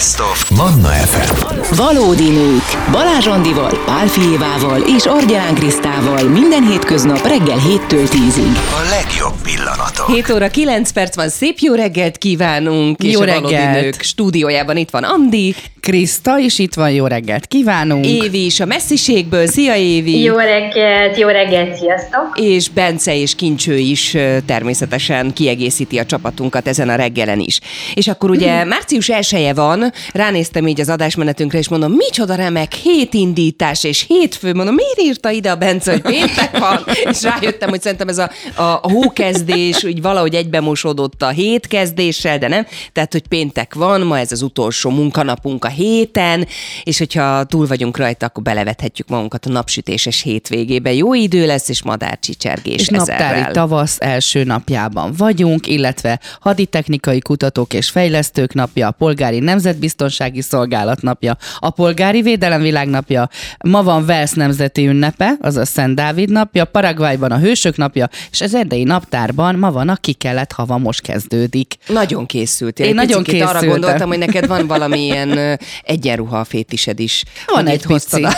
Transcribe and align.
Best 0.00 0.20
of 0.20 0.50
Manna 0.50 0.88
FM. 0.88 1.74
Valódi 1.76 2.28
nők. 2.28 2.90
Balázs 2.90 3.26
Andival, 3.26 3.82
Pál 3.86 4.06
Fijévával 4.06 4.80
és 4.96 5.06
Argyán 5.06 5.54
Krisztával 5.54 6.22
minden 6.22 6.66
hétköznap 6.66 7.26
reggel 7.26 7.58
7-től 7.58 8.08
10-ig. 8.08 8.56
A 8.56 8.88
legjobb 8.90 9.34
pillanatok. 9.42 10.14
7 10.14 10.30
óra 10.30 10.48
9 10.48 10.90
perc 10.90 11.16
van, 11.16 11.28
szép 11.28 11.58
jó 11.58 11.74
reggelt 11.74 12.18
kívánunk, 12.18 13.02
és 13.02 13.12
Jó 13.12 13.20
a 13.20 13.26
Valódi 13.26 13.54
reggelt. 13.54 13.80
Nők 13.80 14.02
stúdiójában 14.02 14.76
itt 14.76 14.90
van 14.90 15.02
Andi, 15.02 15.54
Kriszta, 15.80 16.38
és 16.38 16.58
itt 16.58 16.74
van 16.74 16.90
jó 16.90 17.06
reggelt 17.06 17.46
kívánunk. 17.46 18.06
Évi 18.06 18.44
is 18.44 18.60
a 18.60 18.64
messziségből, 18.64 19.46
szia 19.46 19.76
Évi! 19.76 20.22
Jó 20.22 20.36
reggelt, 20.36 21.18
jó 21.18 21.28
reggelt, 21.28 21.76
sziasztok! 21.76 22.38
És 22.40 22.68
Bence 22.68 23.14
és 23.14 23.34
Kincső 23.34 23.76
is 23.76 24.16
természetesen 24.46 25.32
kiegészíti 25.32 25.98
a 25.98 26.06
csapatunkat 26.06 26.68
ezen 26.68 26.88
a 26.88 26.94
reggelen 26.94 27.40
is. 27.40 27.60
És 27.94 28.08
akkor 28.08 28.30
ugye 28.30 28.64
március 28.64 29.08
1 29.08 29.54
van, 29.54 29.89
ránéztem 30.12 30.66
így 30.66 30.80
az 30.80 30.88
adásmenetünkre, 30.88 31.58
és 31.58 31.68
mondom, 31.68 31.92
micsoda 31.92 32.34
remek, 32.34 32.72
hét 32.72 33.14
indítás 33.14 33.84
és 33.84 34.04
hétfő, 34.08 34.54
mondom, 34.54 34.74
miért 34.74 35.00
írta 35.00 35.30
ide 35.30 35.50
a 35.50 35.56
Bence, 35.56 35.90
hogy 35.90 36.00
péntek 36.00 36.58
van? 36.58 36.84
És 37.10 37.22
rájöttem, 37.22 37.68
hogy 37.68 37.82
szerintem 37.82 38.08
ez 38.08 38.18
a, 38.18 38.30
a, 38.54 38.62
a 38.62 38.90
hókezdés 38.90 39.84
úgy 39.84 40.02
valahogy 40.02 40.34
egybemosódott 40.34 41.22
a 41.22 41.28
hétkezdéssel, 41.28 42.38
de 42.38 42.48
nem. 42.48 42.66
Tehát, 42.92 43.12
hogy 43.12 43.28
péntek 43.28 43.74
van, 43.74 44.00
ma 44.00 44.18
ez 44.18 44.32
az 44.32 44.42
utolsó 44.42 44.90
munkanapunk 44.90 45.64
a 45.64 45.68
héten, 45.68 46.46
és 46.84 46.98
hogyha 46.98 47.44
túl 47.44 47.66
vagyunk 47.66 47.96
rajta, 47.96 48.26
akkor 48.26 48.42
belevethetjük 48.42 49.08
magunkat 49.08 49.46
a 49.46 49.50
napsütéses 49.50 50.22
hétvégébe. 50.22 50.92
Jó 50.92 51.14
idő 51.14 51.46
lesz, 51.46 51.68
és 51.68 51.82
madárcsicsergés 51.82 52.80
és 52.80 52.88
naptári 52.88 53.22
ezerrel. 53.22 53.52
tavasz 53.52 53.96
első 54.00 54.44
napjában 54.44 55.12
vagyunk, 55.16 55.66
illetve 55.66 56.20
haditechnikai 56.40 57.20
kutatók 57.20 57.72
és 57.72 57.90
fejlesztők 57.90 58.54
napja, 58.54 58.86
a 58.86 58.90
Polgári 58.90 59.40
Nemzetbiztonsági 59.80 60.40
Szolgálat 60.40 61.02
napja, 61.02 61.36
a 61.58 61.70
Polgári 61.70 62.22
Védelem 62.22 62.62
Világnapja, 62.62 63.28
ma 63.64 63.82
van 63.82 64.06
Velsz 64.06 64.32
nemzeti 64.32 64.86
ünnepe, 64.86 65.32
azaz 65.40 65.68
Szent 65.68 65.94
Dávid 65.94 66.30
napja, 66.30 66.64
Paraguayban 66.64 67.30
a 67.30 67.38
Hősök 67.38 67.76
napja, 67.76 68.08
és 68.30 68.40
az 68.40 68.54
erdei 68.54 68.82
naptárban 68.82 69.54
ma 69.54 69.72
van 69.72 69.88
a 69.88 69.96
Kikelet 69.96 70.52
hava 70.52 70.78
most 70.78 71.00
kezdődik. 71.00 71.74
Nagyon 71.86 72.26
készültél. 72.26 72.86
Én 72.86 72.94
nagyon 72.94 73.22
picikét 73.22 73.42
arra 73.42 73.52
készültem. 73.52 73.80
gondoltam, 73.80 74.08
hogy 74.08 74.18
neked 74.18 74.46
van 74.46 74.66
valamilyen 74.66 75.58
egyenruha 75.82 76.44
fétised 76.44 77.00
is. 77.00 77.24
Van 77.46 77.66
egy 77.74 77.86
pici. 77.86 78.22
a-. 78.22 78.32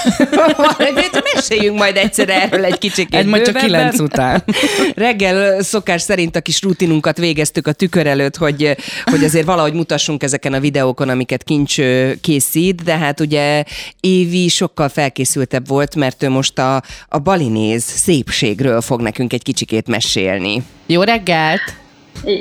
Meséljünk 1.35 1.79
majd 1.79 1.97
egyszer 1.97 2.29
erről 2.29 2.65
egy 2.65 2.79
kicsit. 2.79 3.15
Egy 3.15 3.27
majd 3.27 3.45
csak 3.45 3.57
kilenc 3.57 4.01
után. 4.01 4.45
Reggel 4.95 5.63
szokás 5.63 6.03
szerint 6.03 6.37
a 6.37 6.41
kis 6.41 6.63
rutinunkat 6.63 7.19
végeztük 7.19 7.67
a 7.67 7.73
tükör 7.73 8.07
előtt, 8.07 8.37
hogy, 8.37 8.77
hogy 9.05 9.25
azért 9.25 9.47
valahogy 9.47 9.73
mutassunk 9.73 10.23
ezeken 10.23 10.53
a 10.53 10.61
videókon, 10.61 11.09
amiket 11.23 11.45
Kincs 11.45 11.81
készít, 12.21 12.83
de 12.83 12.97
hát 12.97 13.21
ugye 13.21 13.65
Évi 14.01 14.49
sokkal 14.49 14.89
felkészültebb 14.89 15.69
volt, 15.69 15.95
mert 15.95 16.23
ő 16.23 16.29
most 16.29 16.59
a, 16.59 16.83
a 17.09 17.19
balinéz 17.19 17.83
szépségről 17.83 18.81
fog 18.81 19.01
nekünk 19.01 19.33
egy 19.33 19.43
kicsikét 19.43 19.87
mesélni. 19.89 20.63
Jó 20.87 21.03
reggelt! 21.03 21.61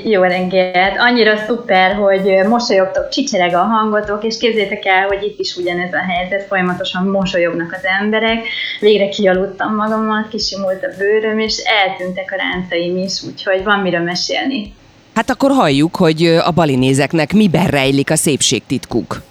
Jó 0.04 0.22
reggelt! 0.22 0.98
Annyira 0.98 1.38
szuper, 1.38 1.96
hogy 1.96 2.48
mosolyogtok, 2.48 3.10
csicsereg 3.10 3.54
a 3.54 3.64
hangotok, 3.64 4.24
és 4.24 4.38
képzétek 4.38 4.86
el, 4.86 5.08
hogy 5.08 5.24
itt 5.24 5.40
is 5.40 5.56
ugyanez 5.56 5.94
a 5.94 6.12
helyzet, 6.12 6.48
folyamatosan 6.48 7.08
mosolyognak 7.08 7.74
az 7.74 7.86
emberek. 8.02 8.48
Végre 8.80 9.10
kialudtam 9.10 9.76
magamat, 9.76 10.28
kisimult 10.30 10.84
a 10.84 10.98
bőröm, 10.98 11.40
és 11.40 11.58
eltűntek 11.58 12.32
a 12.32 12.36
ráncaim 12.36 12.98
is, 12.98 13.24
úgyhogy 13.28 13.64
van 13.64 13.80
miről 13.80 14.04
mesélni. 14.04 14.74
Hát 15.16 15.30
akkor 15.30 15.52
halljuk, 15.52 15.96
hogy 15.96 16.26
a 16.26 16.52
balinézeknek 16.52 17.34
miben 17.34 17.68
rejlik 17.68 18.12
a 18.12 18.16
szépségtitkuk. 18.16 19.22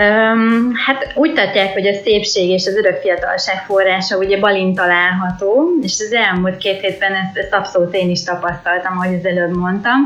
Um, 0.00 0.72
hát 0.86 1.12
úgy 1.14 1.32
tartják, 1.32 1.72
hogy 1.72 1.86
a 1.86 1.94
szépség 2.04 2.48
és 2.48 2.66
az 2.66 2.76
örök 2.76 3.00
fiatalság 3.00 3.64
forrása 3.66 4.16
ugye 4.16 4.38
balin 4.38 4.74
található, 4.74 5.70
és 5.82 5.92
az 5.98 6.12
elmúlt 6.12 6.56
két 6.56 6.80
hétben 6.80 7.12
ezt, 7.12 7.36
ezt 7.36 7.54
abszolút 7.54 7.94
én 7.94 8.10
is 8.10 8.22
tapasztaltam, 8.22 8.98
ahogy 8.98 9.14
az 9.14 9.26
előbb 9.26 9.56
mondtam. 9.56 10.04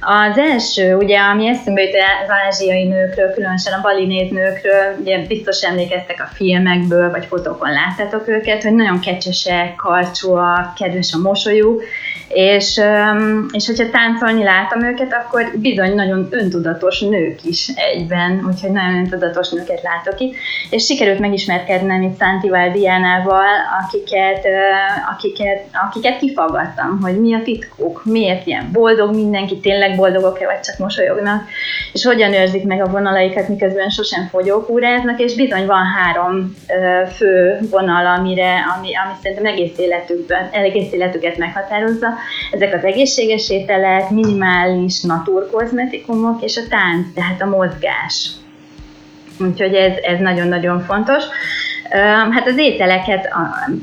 Az 0.00 0.38
első, 0.38 0.94
ugye, 0.96 1.18
ami 1.18 1.48
eszembe 1.48 1.82
jut 1.82 1.94
az 2.24 2.30
ázsiai 2.46 2.84
nőkről, 2.84 3.32
különösen 3.32 3.72
a 3.72 3.80
balinéz 3.82 4.30
nőkről, 4.30 4.96
ugye 5.00 5.26
biztos 5.26 5.62
emlékeztek 5.62 6.20
a 6.20 6.34
filmekből, 6.34 7.10
vagy 7.10 7.26
fotókon 7.26 7.70
láttátok 7.72 8.28
őket, 8.28 8.62
hogy 8.62 8.74
nagyon 8.74 9.00
kecsesek, 9.00 9.74
karcsúak, 9.76 10.74
kedves 10.74 11.12
a 11.12 11.18
mosolyuk, 11.18 11.82
és, 12.32 12.80
és 13.50 13.66
hogyha 13.66 13.90
táncolni 13.90 14.42
látom 14.42 14.82
őket, 14.82 15.12
akkor 15.12 15.50
bizony 15.54 15.94
nagyon 15.94 16.28
öntudatos 16.30 17.00
nők 17.00 17.44
is 17.44 17.68
egyben, 17.74 18.44
úgyhogy 18.48 18.70
nagyon 18.70 18.94
öntudatos 18.94 19.50
nőket 19.50 19.82
látok 19.82 20.20
itt, 20.20 20.34
és 20.70 20.84
sikerült 20.84 21.18
megismerkednem 21.18 22.02
itt 22.02 22.16
Szántival 22.18 22.70
Diánával, 22.70 23.54
akiket, 23.82 24.46
akiket, 25.14 25.64
akiket 25.86 26.18
kifaggattam, 26.18 26.98
hogy 27.02 27.20
mi 27.20 27.34
a 27.34 27.42
titkuk, 27.42 28.02
miért 28.04 28.46
ilyen 28.46 28.68
boldog 28.72 29.14
mindenki, 29.14 29.58
tényleg 29.58 29.96
boldogok-e, 29.96 30.46
vagy 30.46 30.60
csak 30.60 30.78
mosolyognak, 30.78 31.42
és 31.92 32.04
hogyan 32.04 32.32
őrzik 32.32 32.64
meg 32.64 32.82
a 32.82 32.90
vonalaikat, 32.90 33.48
miközben 33.48 33.88
sosem 33.88 34.28
fogyókúráznak, 34.30 35.20
és 35.20 35.34
bizony 35.34 35.66
van 35.66 35.84
három 35.84 36.56
fő 37.16 37.58
vonal, 37.70 38.06
amire, 38.06 38.52
ami, 38.76 38.88
ami 38.96 39.12
szerintem 39.22 39.46
egész 39.46 39.78
életükben, 39.78 40.48
egész 40.52 40.92
életüket 40.92 41.36
meghatározza. 41.36 42.08
Ezek 42.50 42.74
az 42.74 42.84
egészséges 42.84 43.50
ételek, 43.50 44.10
minimális 44.10 45.00
naturkozmetikumok, 45.00 46.42
és 46.42 46.56
a 46.56 46.68
tánc, 46.68 47.06
tehát 47.14 47.42
a 47.42 47.46
mozgás. 47.46 48.30
Úgyhogy 49.40 49.74
ez, 49.74 49.92
ez 50.02 50.18
nagyon-nagyon 50.18 50.80
fontos. 50.80 51.22
Hát 52.30 52.46
az 52.46 52.58
ételeket... 52.58 53.28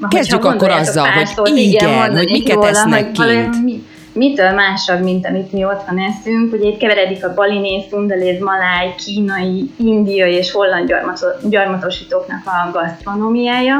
Kezdjük 0.10 0.46
akkor 0.46 0.70
azzal, 0.70 1.04
pár 1.04 1.14
hogy 1.16 1.26
szót, 1.26 1.48
igen, 1.48 2.16
hogy 2.18 2.30
miket 2.32 2.56
róla, 2.56 2.68
esznek 2.68 3.06
hogy 3.06 3.18
valami- 3.18 3.42
kint. 3.50 3.64
mi- 3.64 3.88
Mitől 4.20 4.52
másabb, 4.52 5.04
mint 5.04 5.26
amit 5.26 5.52
mi 5.52 5.66
otthon 5.66 6.00
eszünk? 6.00 6.54
Ugye 6.54 6.68
itt 6.68 6.78
keveredik 6.78 7.26
a 7.26 7.34
balinész, 7.34 7.88
szundaléz, 7.90 8.40
maláj, 8.40 8.96
kínai, 8.98 9.70
indiai 9.78 10.34
és 10.34 10.52
holland 10.52 10.88
gyarmato- 10.88 11.50
gyarmatosítóknak 11.50 12.42
a 12.46 12.72
gasztronómiája. 12.72 13.78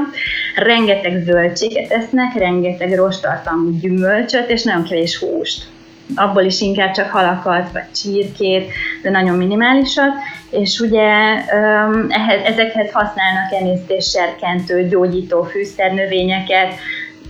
Rengeteg 0.56 1.24
zöldséget 1.26 1.92
esznek, 1.92 2.34
rengeteg 2.36 2.96
rostartalmú 2.96 3.70
gyümölcsöt, 3.80 4.50
és 4.50 4.64
nagyon 4.64 4.84
kevés 4.84 5.18
húst 5.18 5.64
abból 6.16 6.44
is 6.44 6.62
inkább 6.62 6.92
csak 6.92 7.10
halakat, 7.10 7.72
vagy 7.72 7.92
csirkét, 7.92 8.72
de 9.02 9.10
nagyon 9.10 9.38
minimálisat, 9.38 10.14
és 10.50 10.80
ugye 10.80 11.08
ehhez, 12.10 12.44
ezekhez 12.44 12.92
használnak 12.92 13.52
emésztésserkentő, 13.60 14.88
gyógyító 14.88 15.44
fűszernövényeket, 15.44 16.74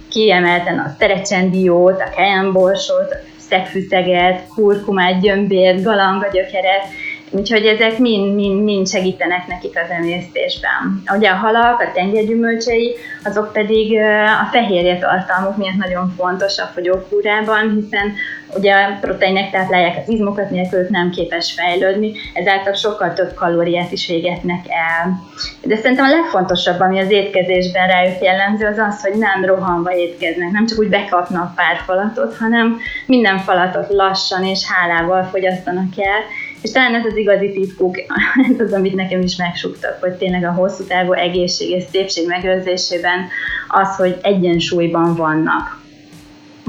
kiemelten 0.09 0.79
a 0.79 0.95
terecsendiót, 0.97 2.01
a 2.01 2.09
kejenborsot, 2.09 3.11
a 3.11 3.17
szegfűszeget, 3.37 4.47
kurkumát, 4.47 5.21
gyömbért, 5.21 5.83
galangagyökeret, 5.83 6.83
úgyhogy 7.31 7.65
ezek 7.65 7.97
mind, 7.97 8.35
mind, 8.35 8.63
mind 8.63 8.87
segítenek 8.87 9.47
nekik 9.47 9.79
az 9.83 9.89
emésztésben. 9.89 11.03
Ugye 11.15 11.29
a 11.29 11.35
halak, 11.35 11.79
a 11.79 11.91
tengergyümölcsei, 11.93 12.95
azok 13.23 13.53
pedig 13.53 13.97
a 14.43 14.47
fehérje 14.51 14.97
tartalmuk 14.97 15.57
miatt 15.57 15.77
nagyon 15.77 16.13
fontos 16.17 16.57
a 16.57 16.71
fogyókúrában, 16.73 17.73
hiszen 17.81 18.13
ugye 18.55 18.73
a 18.73 18.97
proteinek 19.01 19.51
táplálják 19.51 19.97
az 19.97 20.09
izmokat, 20.09 20.49
nélkül 20.49 20.85
nem 20.89 21.09
képes 21.09 21.51
fejlődni, 21.51 22.11
ezáltal 22.33 22.73
sokkal 22.73 23.13
több 23.13 23.33
kalóriát 23.33 23.91
is 23.91 24.07
végetnek 24.07 24.65
el. 24.69 25.19
De 25.63 25.75
szerintem 25.75 26.05
a 26.05 26.15
legfontosabb, 26.15 26.79
ami 26.79 26.99
az 26.99 27.11
étkezésben 27.11 27.87
rájuk 27.87 28.21
jellemző, 28.21 28.65
az 28.65 28.77
az, 28.77 29.01
hogy 29.01 29.17
nem 29.17 29.45
rohanva 29.45 29.95
étkeznek, 29.95 30.51
nem 30.51 30.65
csak 30.65 30.79
úgy 30.79 30.89
bekapnak 30.89 31.55
pár 31.55 31.77
falatot, 31.85 32.37
hanem 32.37 32.77
minden 33.05 33.37
falatot 33.37 33.89
lassan 33.89 34.43
és 34.43 34.65
hálával 34.71 35.23
fogyasztanak 35.23 35.93
el, 35.97 36.21
és 36.61 36.71
talán 36.71 36.95
ez 36.95 37.05
az 37.05 37.15
igazi 37.15 37.51
titkuk, 37.51 37.95
ez 38.53 38.59
az, 38.59 38.73
amit 38.73 38.95
nekem 38.95 39.21
is 39.21 39.35
megsuktak, 39.35 39.97
hogy 39.99 40.13
tényleg 40.13 40.43
a 40.43 40.51
hosszú 40.51 40.83
távú 40.83 41.13
egészség 41.13 41.69
és 41.69 41.83
szépség 41.91 42.27
megőrzésében 42.27 43.27
az, 43.67 43.95
hogy 43.95 44.17
egyensúlyban 44.21 45.15
vannak. 45.15 45.77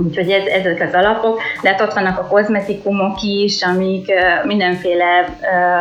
Úgyhogy 0.05 0.31
ez, 0.31 0.47
ezek 0.47 0.81
az 0.81 0.95
alapok, 0.95 1.41
de 1.63 1.69
hát 1.69 1.81
ott 1.81 1.93
vannak 1.93 2.19
a 2.19 2.27
kozmetikumok 2.27 3.23
is, 3.23 3.63
amik 3.63 4.13
mindenféle 4.45 5.39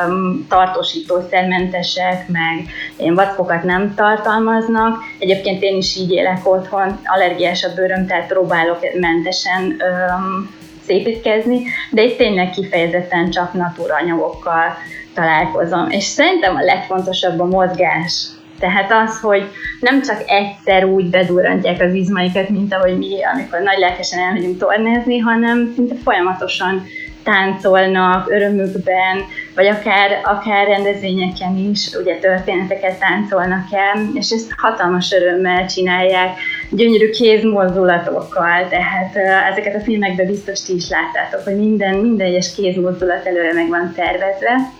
um, 0.07 0.45
tartósítószermentesek, 0.49 2.27
meg 2.27 2.65
ilyen 2.97 3.15
vackokat 3.15 3.63
nem 3.63 3.93
tartalmaznak. 3.95 4.97
Egyébként 5.19 5.63
én 5.63 5.77
is 5.77 5.95
így 5.95 6.11
élek 6.11 6.39
otthon, 6.43 6.99
allergiás 7.03 7.63
a 7.63 7.73
bőröm, 7.75 8.07
tehát 8.07 8.27
próbálok 8.27 8.79
mentesen 8.99 9.61
um, 9.63 10.58
szépítkezni, 10.89 11.61
de 11.91 12.03
itt 12.03 12.17
tényleg 12.17 12.49
kifejezetten 12.49 13.29
csak 13.29 13.53
naturanyagokkal 13.53 14.77
találkozom. 15.13 15.89
És 15.89 16.03
szerintem 16.03 16.55
a 16.55 16.63
legfontosabb 16.63 17.39
a 17.39 17.45
mozgás. 17.45 18.27
Tehát 18.59 18.91
az, 18.91 19.19
hogy 19.19 19.43
nem 19.79 20.01
csak 20.01 20.23
egyszer 20.25 20.83
úgy 20.83 21.09
bedurrantják 21.09 21.81
az 21.81 21.93
izmaikat, 21.93 22.49
mint 22.49 22.73
ahogy 22.73 22.97
mi, 22.97 23.23
amikor 23.33 23.59
nagy 23.59 23.77
lelkesen 23.77 24.19
elmegyünk 24.19 24.57
tornázni, 24.57 25.17
hanem 25.17 25.71
szinte 25.75 25.95
folyamatosan 26.03 26.85
táncolnak 27.23 28.29
örömükben, 28.29 29.25
vagy 29.55 29.67
akár, 29.67 30.21
akár 30.23 30.67
rendezvényeken 30.67 31.57
is 31.57 31.89
ugye 32.01 32.15
történeteket 32.15 32.99
táncolnak 32.99 33.65
el, 33.71 34.09
és 34.13 34.29
ezt 34.29 34.53
hatalmas 34.57 35.11
örömmel 35.11 35.65
csinálják, 35.65 36.39
gyönyörű 36.69 37.09
kézmozdulatokkal, 37.09 38.67
tehát 38.69 39.15
ezeket 39.51 39.75
a 39.75 39.79
filmekben 39.79 40.27
biztos 40.27 40.61
ti 40.61 40.75
is 40.75 40.89
láttátok, 40.89 41.43
hogy 41.43 41.55
minden, 41.55 41.95
minden 41.95 42.27
egyes 42.27 42.55
kézmozdulat 42.55 43.25
előre 43.25 43.53
meg 43.53 43.69
van 43.69 43.93
tervezve, 43.95 44.71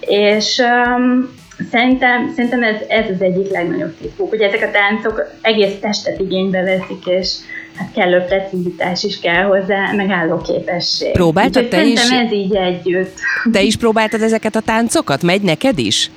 és 0.00 0.58
um, 0.58 1.28
Szerintem, 1.70 2.32
szerintem 2.34 2.62
ez, 2.62 2.76
ez 2.88 3.10
az 3.10 3.22
egyik 3.22 3.50
legnagyobb 3.50 3.96
titkuk, 4.00 4.28
hogy 4.28 4.40
ezek 4.40 4.62
a 4.62 4.70
táncok 4.70 5.22
egész 5.40 5.74
testet 5.80 6.20
igénybe 6.20 6.62
veszik, 6.62 7.06
és 7.06 7.34
hát 7.76 7.92
kellő 7.94 8.20
precizitás 8.20 9.04
is 9.04 9.20
kell 9.20 9.42
hozzá, 9.42 9.92
megálló 9.92 10.38
képesség. 10.38 11.12
Próbáltad 11.12 11.64
Úgyhogy 11.64 11.80
te 11.80 11.86
is? 11.86 12.10
ez 12.10 12.32
így 12.32 12.54
együtt. 12.54 13.18
Te 13.52 13.62
is 13.62 13.76
próbáltad 13.76 14.22
ezeket 14.22 14.56
a 14.56 14.60
táncokat? 14.60 15.22
Megy 15.22 15.42
neked 15.42 15.78
is? 15.78 16.10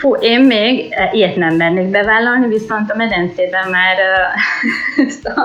Fú, 0.00 0.14
én 0.14 0.40
még 0.40 0.94
ilyet 1.12 1.36
nem 1.36 1.56
mernék 1.56 1.86
bevállalni, 1.86 2.48
viszont 2.48 2.90
a 2.90 2.96
medencében 2.96 3.70
már 3.70 3.96
ezt 5.08 5.26
a, 5.26 5.40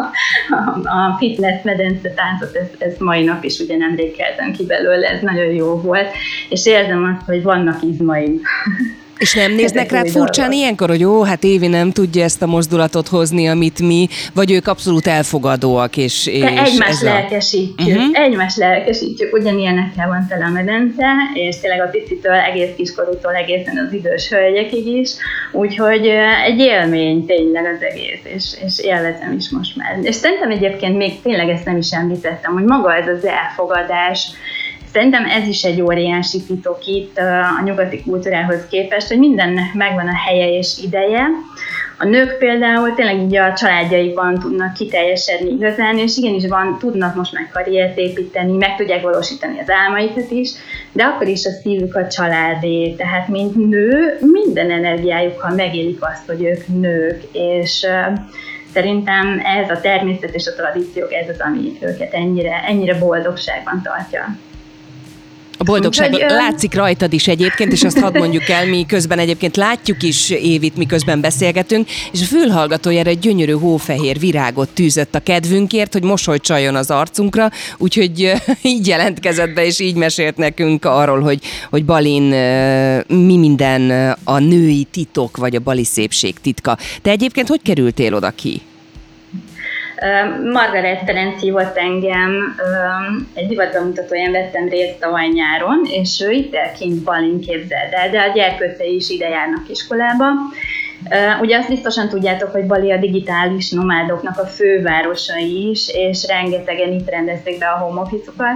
a, 0.50 0.80
a 0.88 1.16
fitness 1.18 1.62
medence 1.63 2.10
táncot, 2.10 2.56
ezt, 2.56 2.81
ezt 2.81 3.00
mai 3.00 3.24
nap 3.24 3.44
is 3.44 3.60
ugye 3.60 3.78
nemrég 3.78 4.16
keltem 4.16 4.52
ki 4.52 4.66
belőle, 4.66 5.07
ez 5.07 5.22
nagyon 5.22 5.54
jó 5.54 5.81
volt, 5.81 6.07
és 6.50 6.66
érzem 6.66 7.16
azt, 7.16 7.25
hogy 7.25 7.44
vannak 7.44 7.81
izmaim. 7.81 8.42
És 9.18 9.34
nem 9.34 9.52
néznek 9.52 9.92
rád 9.92 10.08
furcsán 10.08 10.52
ilyenkor, 10.52 10.90
hogy 10.90 11.00
jó, 11.00 11.24
hát 11.24 11.44
Évi 11.44 11.68
nem 11.68 11.92
tudja 11.92 12.24
ezt 12.24 12.42
a 12.42 12.46
mozdulatot 12.46 13.08
hozni, 13.08 13.48
amit 13.48 13.80
mi, 13.80 14.08
vagy 14.34 14.52
ők 14.52 14.68
abszolút 14.68 15.08
elfogadóak, 15.08 15.98
és, 15.98 16.28
és 16.28 16.42
egymást 16.42 17.02
a... 17.02 17.06
lelkesítjük, 17.06 17.98
uh-huh. 17.98 18.20
egymást 18.20 18.58
lelkesítjük, 18.58 19.34
ugyanilyenekkel 19.34 20.08
van 20.08 20.26
tele 20.30 20.46
a 20.46 20.50
medence, 20.50 21.06
és 21.34 21.60
tényleg 21.60 21.82
a 21.82 21.90
picitől 21.90 22.34
egész 22.34 22.70
kiskorútól 22.76 23.34
egészen 23.36 23.86
az 23.88 23.94
idős 23.94 24.30
hölgyekig 24.30 24.88
is, 24.88 25.10
úgyhogy 25.52 26.08
egy 26.46 26.60
élmény 26.60 27.26
tényleg 27.26 27.66
az 27.66 27.82
egész, 27.82 28.22
és, 28.36 28.44
és 28.66 28.86
élvezem 28.86 29.36
is 29.38 29.50
most 29.50 29.76
már. 29.76 30.00
És 30.02 30.16
szerintem 30.16 30.52
egyébként 30.52 30.98
még 30.98 31.22
tényleg 31.22 31.50
ezt 31.50 31.66
nem 31.66 31.78
is 31.78 31.92
említettem, 31.92 32.54
hogy 32.54 32.64
maga 32.64 32.96
ez 32.96 33.08
az 33.08 33.26
elfogadás, 33.26 34.28
Szerintem 34.95 35.25
ez 35.25 35.47
is 35.47 35.63
egy 35.63 35.81
óriási 35.81 36.44
titok 36.44 36.86
itt 36.86 37.18
a 37.18 37.63
nyugati 37.63 38.03
kultúrához 38.03 38.68
képest, 38.69 39.07
hogy 39.07 39.18
mindennek 39.18 39.74
megvan 39.74 40.07
a 40.07 40.15
helye 40.25 40.57
és 40.57 40.77
ideje. 40.83 41.27
A 41.97 42.06
nők 42.06 42.38
például 42.38 42.94
tényleg 42.94 43.19
így 43.19 43.36
a 43.36 43.53
családjaikban 43.53 44.39
tudnak 44.39 44.74
kiteljesedni 44.74 45.50
igazán, 45.50 45.97
és 45.97 46.18
igenis 46.18 46.47
van, 46.47 46.77
tudnak 46.80 47.15
most 47.15 47.33
már 47.33 47.50
karriert 47.53 47.97
építeni, 47.97 48.57
meg 48.57 48.75
tudják 48.75 49.01
valósítani 49.01 49.59
az 49.59 49.69
álmaikat 49.69 50.31
is, 50.31 50.51
de 50.92 51.03
akkor 51.03 51.27
is 51.27 51.45
a 51.45 51.50
szívük 51.50 51.95
a 51.95 52.07
családé, 52.07 52.94
tehát 52.97 53.27
mint 53.27 53.69
nő 53.69 54.18
minden 54.19 54.71
energiájukkal 54.71 55.56
megélik 55.56 56.03
azt, 56.03 56.25
hogy 56.27 56.44
ők 56.44 56.68
nők, 56.68 57.24
és 57.31 57.86
szerintem 58.74 59.42
ez 59.59 59.69
a 59.69 59.81
természet 59.81 60.36
és 60.36 60.47
a 60.47 60.53
tradíciók, 60.53 61.13
ez 61.13 61.30
az, 61.30 61.39
ami 61.39 61.77
őket 61.81 62.13
ennyire, 62.13 62.63
ennyire 62.68 62.97
boldogságban 62.97 63.81
tartja. 63.83 64.25
A 65.57 65.63
boldogság 65.63 66.13
Úgyhogy, 66.13 66.30
látszik 66.31 66.74
rajtad 66.74 67.13
is 67.13 67.28
egyébként, 67.28 67.72
és 67.72 67.84
azt 67.84 68.00
hadd 68.00 68.18
mondjuk 68.18 68.50
el, 68.50 68.66
mi 68.66 68.86
közben 68.86 69.19
egyébként 69.19 69.56
látjuk 69.56 70.04
is 70.04 70.30
Évit, 70.30 70.78
miközben 70.78 71.22
beszélgetünk, 71.22 71.90
és 72.12 72.22
a 72.22 72.25
fülhallgatójára 72.25 73.10
egy 73.10 73.19
gyönyörű 73.19 73.52
hófehér 73.52 74.19
virágot 74.19 74.69
tűzött 74.69 75.16
a 75.16 75.19
kedvünkért, 75.19 75.94
hogy 75.94 76.04
mosoly 76.04 76.40
csajon 76.40 76.75
az 76.75 76.92
arcunkra, 76.92 77.52
úgyhogy 77.78 78.34
így 78.62 78.88
jelentkezett 78.88 79.54
be, 79.54 79.66
és 79.66 79.80
így 79.80 79.96
mesélt 79.96 80.38
nekünk 80.38 80.86
arról, 80.86 81.19
hogy, 81.19 81.40
hogy 81.69 81.86
Balin 81.86 82.24
mi 83.07 83.38
minden 83.38 84.16
a 84.24 84.40
női 84.40 84.88
titok, 84.92 85.38
vagy 85.38 85.56
a 85.56 85.60
bali 85.60 85.84
szépség 85.84 86.40
titka. 86.42 86.78
Te 87.02 87.10
egyébként 87.10 87.48
hogy 87.48 87.62
kerültél 87.63 88.13
oda 88.13 88.30
ki? 88.30 88.62
Margaret 90.53 91.01
Ferenc 91.06 91.42
hívott 91.42 91.77
engem, 91.77 92.56
egy 93.33 93.47
divatbemutatóján 93.47 94.31
vettem 94.31 94.69
részt 94.69 95.00
tavaly 95.00 95.27
nyáron, 95.27 95.81
és 95.89 96.21
ő 96.21 96.31
itt 96.31 96.56
kint 96.77 97.03
Balin 97.03 97.39
képzeld 97.39 97.92
el, 97.92 98.09
de 98.09 98.21
a 98.21 98.33
gyerkőcei 98.33 98.95
is 98.95 99.09
ide 99.09 99.30
járnak 99.30 99.69
iskolába. 99.69 100.25
Ugye 101.42 101.57
azt 101.57 101.69
biztosan 101.69 102.09
tudjátok, 102.09 102.51
hogy 102.51 102.65
Bali 102.65 102.92
a 102.92 102.97
digitális 102.97 103.71
nomádoknak 103.71 104.39
a 104.39 104.45
fővárosa 104.45 105.38
is, 105.38 105.89
és 105.89 106.25
rengetegen 106.27 106.92
itt 106.92 107.09
rendezték 107.09 107.59
be 107.59 107.65
a 107.65 107.77
home 107.77 108.01
office-okat. 108.01 108.56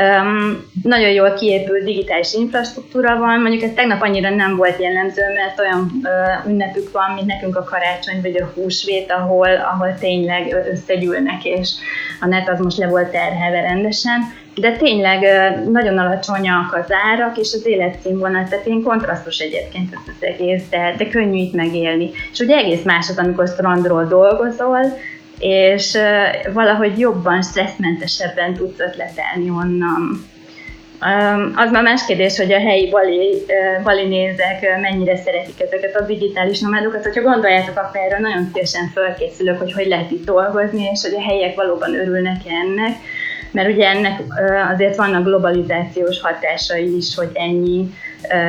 Um, 0.00 0.70
nagyon 0.82 1.10
jól 1.10 1.32
kiépült 1.32 1.84
digitális 1.84 2.32
infrastruktúra 2.32 3.18
van, 3.18 3.40
mondjuk 3.40 3.62
ez 3.62 3.70
tegnap 3.74 4.02
annyira 4.02 4.30
nem 4.30 4.56
volt 4.56 4.80
jellemző, 4.80 5.22
mert 5.34 5.60
olyan 5.60 5.90
uh, 6.02 6.50
ünnepük 6.50 6.92
van, 6.92 7.10
mint 7.14 7.26
nekünk 7.26 7.56
a 7.56 7.64
karácsony 7.64 8.20
vagy 8.22 8.36
a 8.36 8.52
húsvét, 8.54 9.12
ahol, 9.12 9.48
ahol 9.72 9.94
tényleg 10.00 10.66
összegyűlnek, 10.72 11.44
és 11.44 11.70
a 12.20 12.26
net 12.26 12.48
az 12.48 12.58
most 12.58 12.78
le 12.78 12.88
volt 12.88 13.10
terhelve 13.10 13.60
rendesen, 13.60 14.20
de 14.54 14.76
tényleg 14.76 15.22
uh, 15.22 15.70
nagyon 15.70 15.98
alacsonyak 15.98 16.74
az 16.74 16.92
árak, 17.12 17.38
és 17.38 17.52
az 17.52 17.66
életszínvonal, 17.66 18.46
tehát 18.48 18.66
én 18.66 18.82
kontrasztos 18.82 19.38
egyébként 19.38 19.92
ez 19.92 20.00
az 20.06 20.26
egész, 20.26 20.62
de, 20.70 20.94
de 20.96 21.08
könnyű 21.08 21.38
itt 21.38 21.54
megélni. 21.54 22.10
És 22.32 22.38
ugye 22.38 22.56
egész 22.56 22.82
más 22.82 23.08
az, 23.08 23.18
amikor 23.18 23.48
strandról 23.48 24.04
dolgozol, 24.04 24.80
és 25.42 25.98
valahogy 26.52 26.98
jobban, 26.98 27.42
stresszmentesebben 27.42 28.54
tudsz 28.54 28.80
ötletelni 28.80 29.50
onnan. 29.50 30.30
Az 31.56 31.70
már 31.70 31.82
más 31.82 32.04
kérdés, 32.06 32.36
hogy 32.36 32.52
a 32.52 32.58
helyi 32.58 32.90
bali, 32.90 33.44
bali 33.82 34.34
mennyire 34.80 35.16
szeretik 35.16 35.60
ezeket 35.60 35.96
a 35.96 36.04
digitális 36.04 36.60
nomádokat. 36.60 37.02
Hogyha 37.02 37.22
gondoljátok, 37.22 37.76
akkor 37.76 38.00
erről 38.00 38.18
nagyon 38.18 38.50
szívesen 38.52 38.90
felkészülök, 38.94 39.58
hogy 39.58 39.72
hogy 39.72 39.86
lehet 39.86 40.10
itt 40.10 40.24
dolgozni, 40.24 40.88
és 40.92 41.02
hogy 41.02 41.14
a 41.14 41.22
helyiek 41.22 41.54
valóban 41.54 41.94
örülnek 41.94 42.40
ennek. 42.46 42.96
Mert 43.50 43.68
ugye 43.68 43.88
ennek 43.88 44.20
azért 44.74 44.96
vannak 44.96 45.24
globalizációs 45.24 46.20
hatásai 46.20 46.96
is, 46.96 47.14
hogy 47.14 47.30
ennyi 47.32 47.94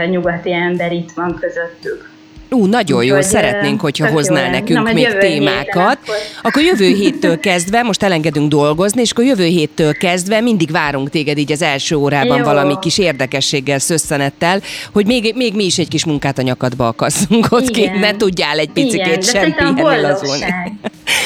nyugati 0.09 0.53
ember 0.53 0.91
itt 0.91 1.11
van 1.11 1.37
közöttük. 1.39 2.11
Ú, 2.53 2.65
nagyon 2.65 2.97
Úgy 2.97 3.05
jó, 3.05 3.21
szeretnénk, 3.21 3.81
hogyha 3.81 4.07
hoznál 4.07 4.49
nekünk 4.49 4.85
Na, 4.85 4.93
még 4.93 5.17
témákat. 5.19 5.99
Akkor... 6.03 6.15
akkor 6.41 6.63
jövő 6.63 6.87
héttől 7.01 7.39
kezdve, 7.39 7.81
most 7.81 8.03
elengedünk 8.03 8.49
dolgozni, 8.49 9.01
és 9.01 9.11
akkor 9.11 9.23
jövő 9.23 9.45
héttől 9.45 9.93
kezdve 9.93 10.41
mindig 10.41 10.71
várunk 10.71 11.09
téged 11.09 11.37
így 11.37 11.51
az 11.51 11.61
első 11.61 11.95
órában 11.95 12.37
jó. 12.37 12.43
valami 12.43 12.73
kis 12.81 12.97
érdekességgel, 12.97 13.79
szösszenettel, 13.79 14.61
hogy 14.93 15.05
még, 15.05 15.33
még 15.35 15.53
mi 15.53 15.63
is 15.63 15.77
egy 15.77 15.87
kis 15.87 16.05
munkát 16.05 16.37
a 16.37 16.41
nyakadba 16.41 16.87
akasszunk 16.87 17.47
ott 17.49 17.69
ki, 17.69 17.89
ne 17.99 18.15
tudjál 18.15 18.59
egy 18.59 18.69
picikét 18.69 19.23
sem 19.23 19.53
pihenni. 19.53 20.11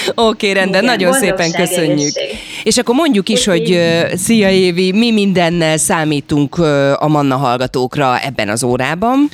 Oké, 0.15 0.51
rendben, 0.51 0.83
Igen, 0.83 0.95
nagyon 0.95 1.13
szépen 1.13 1.51
köszönjük. 1.51 2.15
Egészség. 2.15 2.37
És 2.63 2.77
akkor 2.77 2.95
mondjuk 2.95 3.29
is, 3.29 3.45
hogy 3.45 3.71
uh, 3.71 4.13
szia 4.13 4.49
Évi, 4.49 4.91
mi 4.91 5.11
mindennel 5.11 5.77
számítunk 5.77 6.57
uh, 6.57 7.03
a 7.03 7.07
Manna 7.07 7.35
hallgatókra 7.35 8.19
ebben 8.19 8.49
az 8.49 8.63
órában. 8.63 9.29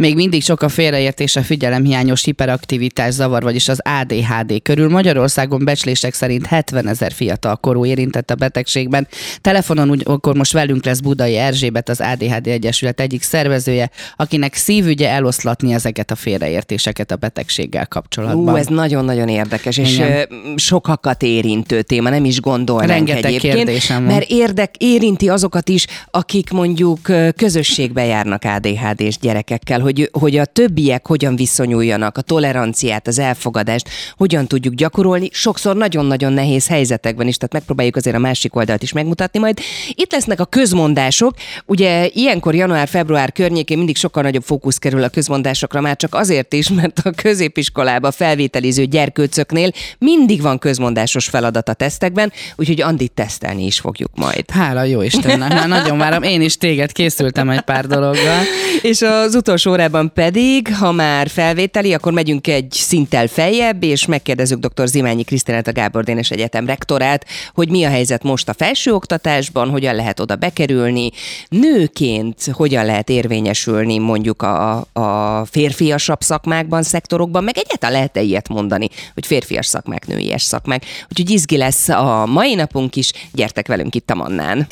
Még 0.00 0.14
mindig 0.14 0.42
sok 0.42 0.62
a 0.62 0.68
félreértés 0.68 1.36
a 1.36 1.42
figyelemhiányos 1.42 2.24
hiperaktivitás 2.24 3.14
zavar, 3.14 3.42
vagyis 3.42 3.68
az 3.68 3.80
ADHD 4.00 4.62
körül. 4.62 4.88
Magyarországon 4.88 5.64
becslések 5.64 6.14
szerint 6.14 6.46
70 6.46 6.88
ezer 6.88 7.12
fiatal 7.12 7.56
korú 7.56 7.84
érintett 7.84 8.30
a 8.30 8.34
betegségben. 8.34 9.08
Telefonon 9.40 9.90
úgy, 9.90 10.02
akkor 10.04 10.36
most 10.36 10.52
velünk 10.52 10.84
lesz 10.84 11.00
Budai 11.00 11.36
Erzsébet, 11.36 11.88
az 11.88 12.00
ADHD 12.00 12.46
Egyesület 12.46 13.00
egyik 13.00 13.22
szervezője, 13.22 13.90
akinek 14.16 14.54
szívügye 14.54 15.08
eloszlatni 15.08 15.72
ezeket 15.72 16.10
a 16.10 16.14
félreértéseket 16.14 17.10
a 17.10 17.16
betegséggel 17.16 17.86
kapcsolatban. 17.86 18.54
Ú, 18.54 18.56
ez 18.56 18.66
nagyon-nagyon 18.66 19.28
érdekes, 19.28 19.76
és 19.76 19.94
Igen. 19.94 20.28
sokakat 20.56 21.22
érintő 21.22 21.82
téma, 21.82 22.10
nem 22.10 22.24
is 22.24 22.40
gondolnánk 22.40 22.90
Rengeteg 22.90 23.24
egyébként. 23.24 23.54
kérdésem 23.54 24.04
van. 24.04 24.14
Mert 24.14 24.30
érdek, 24.30 24.74
érinti 24.78 25.28
azokat 25.28 25.68
is, 25.68 25.86
akik 26.10 26.50
mondjuk 26.50 27.00
közösségbe 27.36 28.04
járnak 28.04 28.42
ADHD-s 28.44 29.18
gyerekekkel, 29.18 29.80
hogy, 29.80 29.89
hogy 30.12 30.36
a 30.36 30.44
többiek 30.44 31.06
hogyan 31.06 31.36
viszonyuljanak, 31.36 32.16
a 32.16 32.20
toleranciát, 32.20 33.06
az 33.06 33.18
elfogadást, 33.18 33.88
hogyan 34.16 34.46
tudjuk 34.46 34.74
gyakorolni, 34.74 35.28
sokszor 35.32 35.76
nagyon-nagyon 35.76 36.32
nehéz 36.32 36.68
helyzetekben 36.68 37.26
is, 37.26 37.36
tehát 37.36 37.52
megpróbáljuk 37.52 37.96
azért 37.96 38.16
a 38.16 38.18
másik 38.18 38.56
oldalt 38.56 38.82
is 38.82 38.92
megmutatni 38.92 39.38
majd. 39.38 39.58
Itt 39.88 40.12
lesznek 40.12 40.40
a 40.40 40.44
közmondások, 40.44 41.34
ugye 41.66 42.08
ilyenkor 42.12 42.54
január-február 42.54 43.32
környékén 43.32 43.76
mindig 43.76 43.96
sokkal 43.96 44.22
nagyobb 44.22 44.42
fókusz 44.42 44.76
kerül 44.76 45.02
a 45.02 45.08
közmondásokra, 45.08 45.80
már 45.80 45.96
csak 45.96 46.14
azért 46.14 46.52
is, 46.52 46.68
mert 46.68 46.98
a 46.98 47.10
középiskolába 47.10 48.10
felvételiző 48.10 48.84
gyerkőcöknél 48.84 49.70
mindig 49.98 50.42
van 50.42 50.58
közmondásos 50.58 51.28
feladat 51.28 51.68
a 51.68 51.72
tesztekben, 51.72 52.32
úgyhogy 52.56 52.80
Andit 52.80 53.12
tesztelni 53.12 53.64
is 53.66 53.80
fogjuk 53.80 54.10
majd. 54.14 54.50
Hála 54.50 54.82
jó 54.82 55.02
Istennek, 55.02 55.52
már 55.52 55.68
nagyon 55.68 55.98
várom, 55.98 56.22
én 56.22 56.40
is 56.40 56.56
téged 56.56 56.92
készültem 56.92 57.50
egy 57.50 57.60
pár 57.60 57.86
dologgal. 57.86 58.42
És 58.82 59.02
az 59.02 59.34
utolsó 59.34 59.74
órában 59.80 60.12
pedig, 60.12 60.74
ha 60.74 60.92
már 60.92 61.28
felvételi, 61.28 61.94
akkor 61.94 62.12
megyünk 62.12 62.46
egy 62.46 62.70
szinttel 62.70 63.26
feljebb, 63.26 63.82
és 63.82 64.06
megkérdezzük 64.06 64.58
dr. 64.58 64.86
Zimányi 64.86 65.22
Krisztinát, 65.22 65.66
a 65.66 65.72
Gábor 65.72 66.04
Dénes 66.04 66.30
Egyetem 66.30 66.66
rektorát, 66.66 67.26
hogy 67.54 67.70
mi 67.70 67.84
a 67.84 67.88
helyzet 67.88 68.22
most 68.22 68.48
a 68.48 68.54
felsőoktatásban, 68.54 69.70
hogyan 69.70 69.94
lehet 69.94 70.20
oda 70.20 70.36
bekerülni, 70.36 71.10
nőként 71.48 72.44
hogyan 72.52 72.84
lehet 72.84 73.08
érvényesülni 73.08 73.98
mondjuk 73.98 74.42
a, 74.42 74.86
a 74.92 75.44
férfiasabb 75.44 76.20
szakmákban, 76.20 76.82
szektorokban, 76.82 77.44
meg 77.44 77.56
egyáltalán 77.58 77.94
lehet-e 77.94 78.20
ilyet 78.20 78.48
mondani, 78.48 78.88
hogy 79.14 79.26
férfias 79.26 79.66
szakmák, 79.66 80.06
nőies 80.06 80.42
szakmák. 80.42 80.84
Úgyhogy 81.08 81.30
izgi 81.30 81.56
lesz 81.56 81.88
a 81.88 82.26
mai 82.26 82.54
napunk 82.54 82.96
is, 82.96 83.12
gyertek 83.32 83.66
velünk 83.66 83.94
itt 83.94 84.10
a 84.10 84.14
Mannán. 84.14 84.66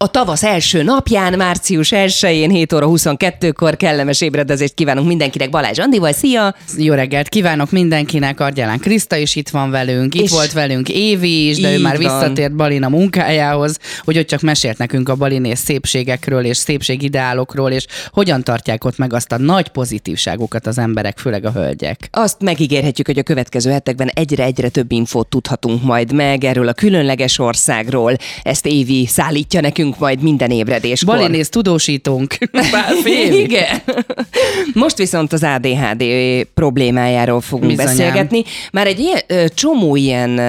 A 0.00 0.06
tavasz 0.10 0.42
első 0.44 0.82
napján, 0.82 1.32
március 1.36 1.88
1-én, 1.94 2.50
7 2.50 2.72
óra 2.72 2.86
22-kor 2.90 3.76
kellemes 3.76 4.20
ébredezést 4.20 4.74
kívánunk 4.74 5.08
mindenkinek 5.08 5.50
Balázs 5.50 5.78
Andival. 5.78 6.12
Szia! 6.12 6.54
Jó 6.76 6.94
reggelt 6.94 7.28
kívánok 7.28 7.70
mindenkinek, 7.70 8.40
Argyalán 8.40 8.78
Kriszta 8.78 9.16
is 9.16 9.36
itt 9.36 9.48
van 9.48 9.70
velünk, 9.70 10.14
itt 10.14 10.22
És- 10.22 10.30
volt 10.30 10.52
velünk 10.52 10.88
Évi 10.88 11.48
is, 11.48 11.60
de 11.60 11.72
ő 11.72 11.80
már 11.80 11.96
van. 11.96 12.02
visszatért 12.02 12.54
Balina 12.54 12.88
munkájához, 12.88 13.78
hogy 14.04 14.18
ott 14.18 14.26
csak 14.26 14.40
mesélt 14.40 14.78
nekünk 14.78 15.08
a 15.08 15.14
balinész 15.14 15.60
szépségekről 15.60 16.44
és 16.44 16.56
szépségideálokról, 16.56 17.70
és 17.70 17.86
hogyan 18.10 18.42
tartják 18.42 18.84
ott 18.84 18.98
meg 18.98 19.12
azt 19.12 19.32
a 19.32 19.38
nagy 19.38 19.68
pozitívságukat 19.68 20.66
az 20.66 20.78
emberek, 20.78 21.18
főleg 21.18 21.44
a 21.44 21.50
hölgyek. 21.50 22.08
Azt 22.10 22.40
megígérhetjük, 22.40 23.06
hogy 23.06 23.18
a 23.18 23.22
következő 23.22 23.70
hetekben 23.70 24.08
egyre-egyre 24.14 24.68
több 24.68 24.92
infót 24.92 25.28
tudhatunk 25.28 25.82
majd 25.82 26.12
meg 26.12 26.44
erről 26.44 26.68
a 26.68 26.72
különleges 26.72 27.38
országról. 27.38 28.16
Ezt 28.42 28.66
Évi 28.66 29.06
szállítja 29.06 29.60
nekünk 29.60 29.86
majd 29.98 30.22
minden 30.22 30.50
ébredéskor. 30.50 31.16
Balinész 31.16 31.48
tudósítónk. 31.48 32.36
Igen. 33.30 33.82
Most 34.74 34.96
viszont 34.96 35.32
az 35.32 35.42
ADHD 35.42 36.04
problémájáról 36.54 37.40
fogunk 37.40 37.70
Bizonyám. 37.70 37.94
beszélgetni. 37.96 38.42
Már 38.72 38.86
egy 38.86 38.98
ilyen, 38.98 39.50
csomó 39.54 39.96
ilyen 39.96 40.40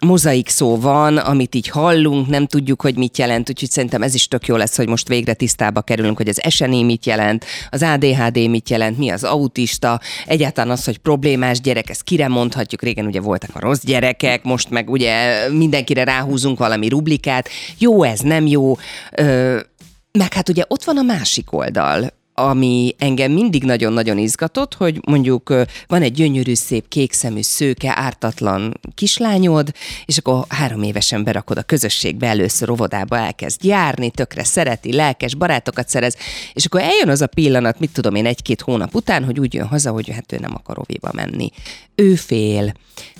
mozaik 0.00 0.48
szó 0.48 0.78
van, 0.80 1.16
amit 1.16 1.54
így 1.54 1.68
hallunk, 1.68 2.28
nem 2.28 2.46
tudjuk, 2.46 2.80
hogy 2.80 2.96
mit 2.96 3.18
jelent, 3.18 3.48
úgyhogy 3.48 3.70
szerintem 3.70 4.02
ez 4.02 4.14
is 4.14 4.28
tök 4.28 4.46
jó 4.46 4.56
lesz, 4.56 4.76
hogy 4.76 4.88
most 4.88 5.08
végre 5.08 5.34
tisztába 5.34 5.82
kerülünk, 5.82 6.16
hogy 6.16 6.28
az 6.28 6.40
SNI 6.48 6.82
mit 6.82 7.06
jelent, 7.06 7.44
az 7.70 7.82
ADHD 7.82 8.48
mit 8.48 8.70
jelent, 8.70 8.98
mi 8.98 9.10
az 9.10 9.24
autista, 9.24 10.00
egyáltalán 10.26 10.70
az, 10.70 10.84
hogy 10.84 10.98
problémás 10.98 11.60
gyerek, 11.60 11.90
ezt 11.90 12.02
kire 12.02 12.28
mondhatjuk, 12.28 12.82
régen 12.82 13.06
ugye 13.06 13.20
voltak 13.20 13.50
a 13.52 13.60
rossz 13.60 13.82
gyerekek, 13.82 14.42
most 14.42 14.70
meg 14.70 14.90
ugye 14.90 15.48
mindenkire 15.50 16.04
ráhúzunk 16.04 16.58
valami 16.58 16.88
rublikát, 16.88 17.48
jó 17.78 18.02
ez, 18.02 18.20
nem 18.20 18.46
jó, 18.46 18.76
ö, 19.12 19.60
meg 20.12 20.32
hát 20.32 20.48
ugye 20.48 20.64
ott 20.68 20.84
van 20.84 20.98
a 20.98 21.02
másik 21.02 21.52
oldal, 21.52 22.12
ami 22.34 22.94
engem 22.98 23.32
mindig 23.32 23.64
nagyon-nagyon 23.64 24.18
izgatott, 24.18 24.74
hogy 24.74 25.00
mondjuk 25.06 25.54
van 25.86 26.02
egy 26.02 26.12
gyönyörű, 26.12 26.54
szép, 26.54 26.88
kékszemű, 26.88 27.42
szőke, 27.42 27.92
ártatlan 27.96 28.80
kislányod, 28.94 29.72
és 30.04 30.18
akkor 30.18 30.44
három 30.48 30.82
évesen 30.82 31.24
berakod 31.24 31.58
a 31.58 31.62
közösségbe, 31.62 32.26
először 32.26 32.70
óvodába 32.70 33.16
elkezd 33.16 33.64
járni, 33.64 34.10
tökre 34.10 34.44
szereti, 34.44 34.92
lelkes 34.92 35.34
barátokat 35.34 35.88
szerez, 35.88 36.16
és 36.52 36.64
akkor 36.64 36.80
eljön 36.80 37.08
az 37.08 37.20
a 37.20 37.26
pillanat, 37.26 37.78
mit 37.78 37.92
tudom 37.92 38.14
én, 38.14 38.26
egy-két 38.26 38.60
hónap 38.60 38.94
után, 38.94 39.24
hogy 39.24 39.40
úgy 39.40 39.54
jön 39.54 39.66
haza, 39.66 39.90
hogy 39.90 40.10
hát 40.10 40.32
ő 40.32 40.38
nem 40.40 40.54
akar 40.54 40.78
oviba 40.78 41.10
menni. 41.12 41.50
Ő 41.94 42.14
fél. 42.14 42.72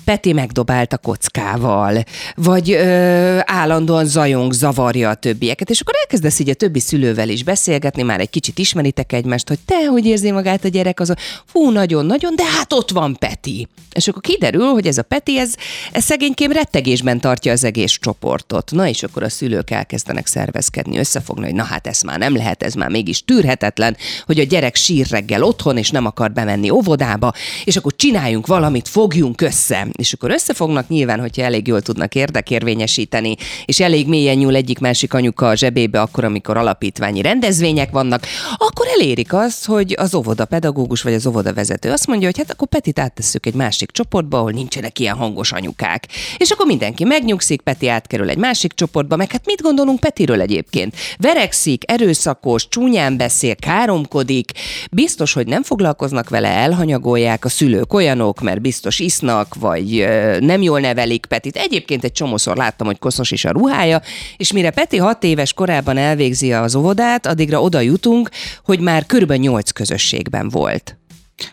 Peti 0.05 0.33
megdobált 0.33 0.93
a 0.93 0.97
kockával, 0.97 2.03
vagy 2.35 2.71
ö, 2.71 3.39
állandóan 3.41 4.05
zajong, 4.05 4.53
zavarja 4.53 5.09
a 5.09 5.15
többieket, 5.15 5.69
és 5.69 5.81
akkor 5.81 5.93
elkezdesz 5.99 6.39
így 6.39 6.49
a 6.49 6.53
többi 6.53 6.79
szülővel 6.79 7.29
is 7.29 7.43
beszélgetni, 7.43 8.01
már 8.01 8.19
egy 8.19 8.29
kicsit 8.29 8.59
ismeritek 8.59 9.04
egymást, 9.13 9.47
hogy 9.47 9.59
te 9.65 9.85
hogy 9.85 10.05
érzi 10.05 10.31
magát 10.31 10.65
a 10.65 10.67
gyerek, 10.67 10.99
az 10.99 11.13
fú, 11.45 11.69
nagyon-nagyon, 11.69 12.35
de 12.35 12.45
hát 12.45 12.73
ott 12.73 12.91
van 12.91 13.15
Peti. 13.19 13.67
És 13.93 14.07
akkor 14.07 14.21
kiderül, 14.21 14.65
hogy 14.65 14.87
ez 14.87 14.97
a 14.97 15.01
Peti, 15.01 15.39
ez, 15.39 15.55
ez 15.91 16.03
szegénykém 16.03 16.51
rettegésben 16.51 17.19
tartja 17.19 17.51
az 17.51 17.63
egész 17.63 17.97
csoportot. 18.01 18.71
Na 18.71 18.87
és 18.87 19.03
akkor 19.03 19.23
a 19.23 19.29
szülők 19.29 19.71
elkezdenek 19.71 20.27
szervezkedni, 20.27 20.97
összefogni, 20.97 21.43
hogy 21.45 21.53
na 21.53 21.63
hát 21.63 21.87
ez 21.87 22.01
már 22.01 22.19
nem 22.19 22.35
lehet, 22.35 22.63
ez 22.63 22.73
már 22.73 22.89
mégis 22.89 23.23
tűrhetetlen, 23.23 23.97
hogy 24.25 24.39
a 24.39 24.43
gyerek 24.43 24.75
sír 24.75 25.07
reggel 25.09 25.43
otthon, 25.43 25.77
és 25.77 25.89
nem 25.89 26.05
akar 26.05 26.31
bemenni 26.31 26.69
óvodába, 26.69 27.33
és 27.63 27.75
akkor 27.75 27.95
csináljunk 27.95 28.47
valamit, 28.47 28.87
fogjunk 28.87 29.41
össze. 29.41 29.87
És 29.91 30.13
akkor 30.13 30.31
összefognak 30.31 30.87
nyilván, 30.87 31.19
hogyha 31.19 31.41
elég 31.41 31.67
jól 31.67 31.81
tudnak 31.81 32.15
érdekérvényesíteni, 32.15 33.35
és 33.65 33.79
elég 33.79 34.07
mélyen 34.07 34.37
nyúl 34.37 34.55
egyik-másik 34.55 35.13
anyuka 35.13 35.47
a 35.47 35.55
zsebébe, 35.55 36.01
akkor, 36.01 36.23
amikor 36.23 36.57
alapítványi 36.57 37.21
rendezvények 37.21 37.91
vannak, 37.91 38.27
akkor 38.57 38.87
elérik 38.99 39.33
azt, 39.33 39.65
hogy 39.65 39.95
az 39.97 40.15
óvoda 40.15 40.45
pedagógus 40.45 41.01
vagy 41.01 41.13
az 41.13 41.27
óvoda 41.27 41.53
vezető 41.53 41.91
azt 41.91 42.07
mondja, 42.07 42.27
hogy 42.27 42.37
hát 42.37 42.51
akkor 42.51 42.67
Petit 42.67 42.99
áttesszük 42.99 43.45
egy 43.45 43.53
másik 43.53 43.91
csoportba, 43.91 44.37
ahol 44.37 44.51
nincsenek 44.51 44.99
ilyen 44.99 45.15
hangos 45.15 45.51
anyukák. 45.51 46.07
És 46.37 46.51
akkor 46.51 46.65
mindenki 46.65 47.03
megnyugszik, 47.03 47.61
Peti 47.61 47.87
átkerül 47.87 48.29
egy 48.29 48.37
másik 48.37 48.73
csoportba, 48.73 49.15
meg 49.15 49.31
hát 49.31 49.45
mit 49.45 49.61
gondolunk 49.61 49.99
Petiről 49.99 50.41
egyébként? 50.41 50.95
Verekszik, 51.17 51.83
erőszakos, 51.91 52.67
csúnyán 52.67 53.17
beszél, 53.17 53.55
káromkodik, 53.55 54.51
biztos, 54.91 55.33
hogy 55.33 55.47
nem 55.47 55.63
foglalkoznak 55.63 56.29
vele, 56.29 56.47
elhanyagolják 56.47 57.45
a 57.45 57.49
szülők 57.49 57.93
olyanok, 57.93 58.41
mert 58.41 58.61
biztos 58.61 58.99
isznak, 58.99 59.55
vagy 59.55 60.07
nem 60.39 60.61
jól 60.61 60.79
nevelik 60.79 61.25
Petit. 61.25 61.55
Egyébként 61.55 62.03
egy 62.03 62.11
csomószor 62.11 62.57
láttam, 62.57 62.87
hogy 62.87 62.99
koszos 62.99 63.31
is 63.31 63.45
a 63.45 63.51
ruhája, 63.51 64.01
és 64.37 64.51
mire 64.51 64.69
Peti 64.69 64.97
hat 64.97 65.23
éves 65.23 65.53
korában 65.53 65.97
elvégzi 65.97 66.53
az 66.53 66.75
óvodát, 66.75 67.25
addigra 67.25 67.61
oda 67.61 67.79
jutunk, 67.79 68.29
hogy 68.63 68.83
már 68.85 69.05
körülbelül 69.05 69.43
nyolc 69.43 69.71
közösségben 69.71 70.49
volt. 70.49 70.97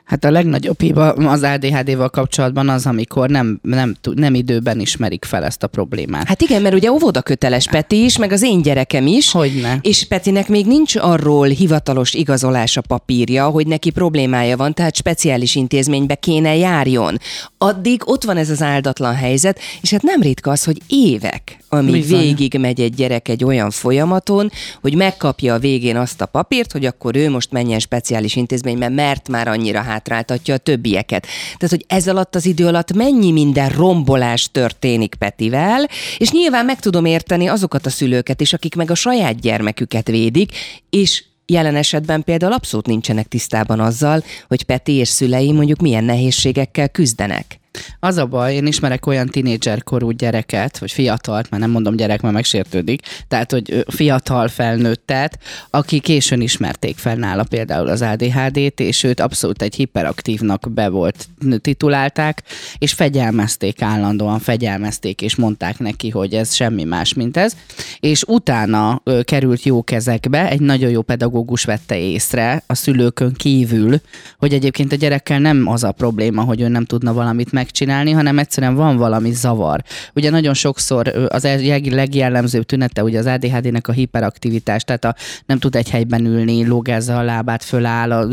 Hát 0.04 0.24
a 0.24 0.30
legnagyobb 0.30 0.80
hiba 0.80 1.12
az 1.12 1.42
ADHD-val 1.42 2.08
kapcsolatban 2.08 2.68
az, 2.68 2.86
amikor 2.86 3.28
nem, 3.28 3.58
nem, 3.62 3.96
nem 4.14 4.34
időben 4.34 4.80
ismerik 4.80 5.24
fel 5.24 5.44
ezt 5.44 5.62
a 5.62 5.66
problémát. 5.66 6.26
Hát 6.26 6.42
igen, 6.42 6.62
mert 6.62 6.74
ugye 6.74 6.92
óvoda 6.92 7.22
köteles 7.22 7.68
Peti 7.68 8.04
is, 8.04 8.18
meg 8.18 8.32
az 8.32 8.42
én 8.42 8.62
gyerekem 8.62 9.06
is. 9.06 9.30
Hogyne. 9.30 9.78
És 9.80 10.04
Petinek 10.04 10.48
még 10.48 10.66
nincs 10.66 10.96
arról 10.96 11.46
hivatalos 11.46 12.14
igazolása 12.14 12.80
papírja, 12.80 13.48
hogy 13.48 13.66
neki 13.66 13.90
problémája 13.90 14.56
van, 14.56 14.74
tehát 14.74 14.96
speciális 14.96 15.54
intézménybe 15.54 16.14
kéne 16.14 16.56
járjon. 16.56 17.18
Addig 17.58 18.02
ott 18.04 18.24
van 18.24 18.36
ez 18.36 18.50
az 18.50 18.62
áldatlan 18.62 19.14
helyzet, 19.14 19.58
és 19.80 19.90
hát 19.90 20.02
nem 20.02 20.22
ritka 20.22 20.50
az, 20.50 20.64
hogy 20.64 20.78
évek, 20.88 21.58
amíg 21.68 21.92
Bizony. 21.92 22.20
végig 22.20 22.58
megy 22.58 22.80
egy 22.80 22.94
gyerek 22.94 23.28
egy 23.28 23.44
olyan 23.44 23.70
folyamaton, 23.70 24.50
hogy 24.80 24.94
megkapja 24.94 25.54
a 25.54 25.58
végén 25.58 25.96
azt 25.96 26.20
a 26.20 26.26
papírt, 26.26 26.72
hogy 26.72 26.84
akkor 26.84 27.16
ő 27.16 27.30
most 27.30 27.52
menjen 27.52 27.78
speciális 27.78 28.36
intézménybe, 28.36 28.88
mert 28.88 29.28
már 29.28 29.48
annyira 29.48 29.71
hátráltatja 29.80 30.54
a 30.54 30.58
többieket. 30.58 31.26
Tehát, 31.56 31.74
hogy 31.74 31.84
ez 31.86 32.08
alatt 32.08 32.34
az 32.34 32.46
idő 32.46 32.66
alatt 32.66 32.92
mennyi 32.92 33.32
minden 33.32 33.68
rombolás 33.68 34.50
történik 34.52 35.14
Petivel, 35.14 35.88
és 36.18 36.30
nyilván 36.30 36.64
meg 36.64 36.80
tudom 36.80 37.04
érteni 37.04 37.46
azokat 37.46 37.86
a 37.86 37.90
szülőket 37.90 38.40
is, 38.40 38.52
akik 38.52 38.74
meg 38.74 38.90
a 38.90 38.94
saját 38.94 39.40
gyermeküket 39.40 40.08
védik, 40.08 40.52
és 40.90 41.24
jelen 41.46 41.76
esetben 41.76 42.24
például 42.24 42.52
abszolút 42.52 42.86
nincsenek 42.86 43.28
tisztában 43.28 43.80
azzal, 43.80 44.24
hogy 44.48 44.62
Peti 44.62 44.92
és 44.92 45.08
szülei 45.08 45.52
mondjuk 45.52 45.80
milyen 45.80 46.04
nehézségekkel 46.04 46.88
küzdenek. 46.88 47.60
Az 48.00 48.16
a 48.16 48.26
baj, 48.26 48.54
én 48.54 48.66
ismerek 48.66 49.06
olyan 49.06 49.26
tinédzserkorú 49.26 50.10
gyereket, 50.10 50.78
vagy 50.78 50.92
fiatalt, 50.92 51.50
már 51.50 51.60
nem 51.60 51.70
mondom 51.70 51.96
gyerek, 51.96 52.20
mert 52.20 52.34
megsértődik, 52.34 53.02
tehát, 53.28 53.52
hogy 53.52 53.84
fiatal 53.88 54.48
felnőttet, 54.48 55.38
aki 55.70 56.00
későn 56.00 56.40
ismerték 56.40 56.96
fel 56.96 57.14
nála 57.14 57.44
például 57.44 57.88
az 57.88 58.02
ADHD-t, 58.02 58.80
és 58.80 59.02
őt 59.02 59.20
abszolút 59.20 59.62
egy 59.62 59.74
hiperaktívnak 59.74 60.72
be 60.72 60.88
volt 60.88 61.28
titulálták, 61.60 62.42
és 62.78 62.92
fegyelmezték 62.92 63.82
állandóan, 63.82 64.38
fegyelmezték, 64.38 65.22
és 65.22 65.36
mondták 65.36 65.78
neki, 65.78 66.10
hogy 66.10 66.34
ez 66.34 66.54
semmi 66.54 66.84
más, 66.84 67.14
mint 67.14 67.36
ez. 67.36 67.56
És 68.00 68.22
utána 68.26 69.00
ö, 69.04 69.22
került 69.22 69.62
jó 69.62 69.82
kezekbe, 69.82 70.48
egy 70.48 70.60
nagyon 70.60 70.90
jó 70.90 71.02
pedagógus 71.02 71.64
vette 71.64 71.98
észre 71.98 72.62
a 72.66 72.74
szülőkön 72.74 73.32
kívül, 73.32 74.00
hogy 74.38 74.52
egyébként 74.52 74.92
a 74.92 74.96
gyerekkel 74.96 75.38
nem 75.38 75.66
az 75.68 75.84
a 75.84 75.92
probléma, 75.92 76.42
hogy 76.42 76.60
ő 76.60 76.68
nem 76.68 76.84
tudna 76.84 77.12
valamit 77.12 77.52
megcsinálni, 77.62 78.10
hanem 78.10 78.38
egyszerűen 78.38 78.74
van 78.74 78.96
valami 78.96 79.32
zavar. 79.32 79.82
Ugye 80.14 80.30
nagyon 80.30 80.54
sokszor 80.54 81.28
az 81.28 81.44
el- 81.44 81.80
legjellemzőbb 81.90 82.66
tünete 82.66 83.02
ugye 83.02 83.18
az 83.18 83.26
ADHD-nek 83.26 83.88
a 83.88 83.92
hiperaktivitás, 83.92 84.84
tehát 84.84 85.04
a, 85.04 85.14
nem 85.46 85.58
tud 85.58 85.74
egy 85.76 85.90
helyben 85.90 86.24
ülni, 86.24 86.66
lógázza 86.66 87.18
a 87.18 87.22
lábát, 87.22 87.64
föláll, 87.64 88.12
a, 88.12 88.26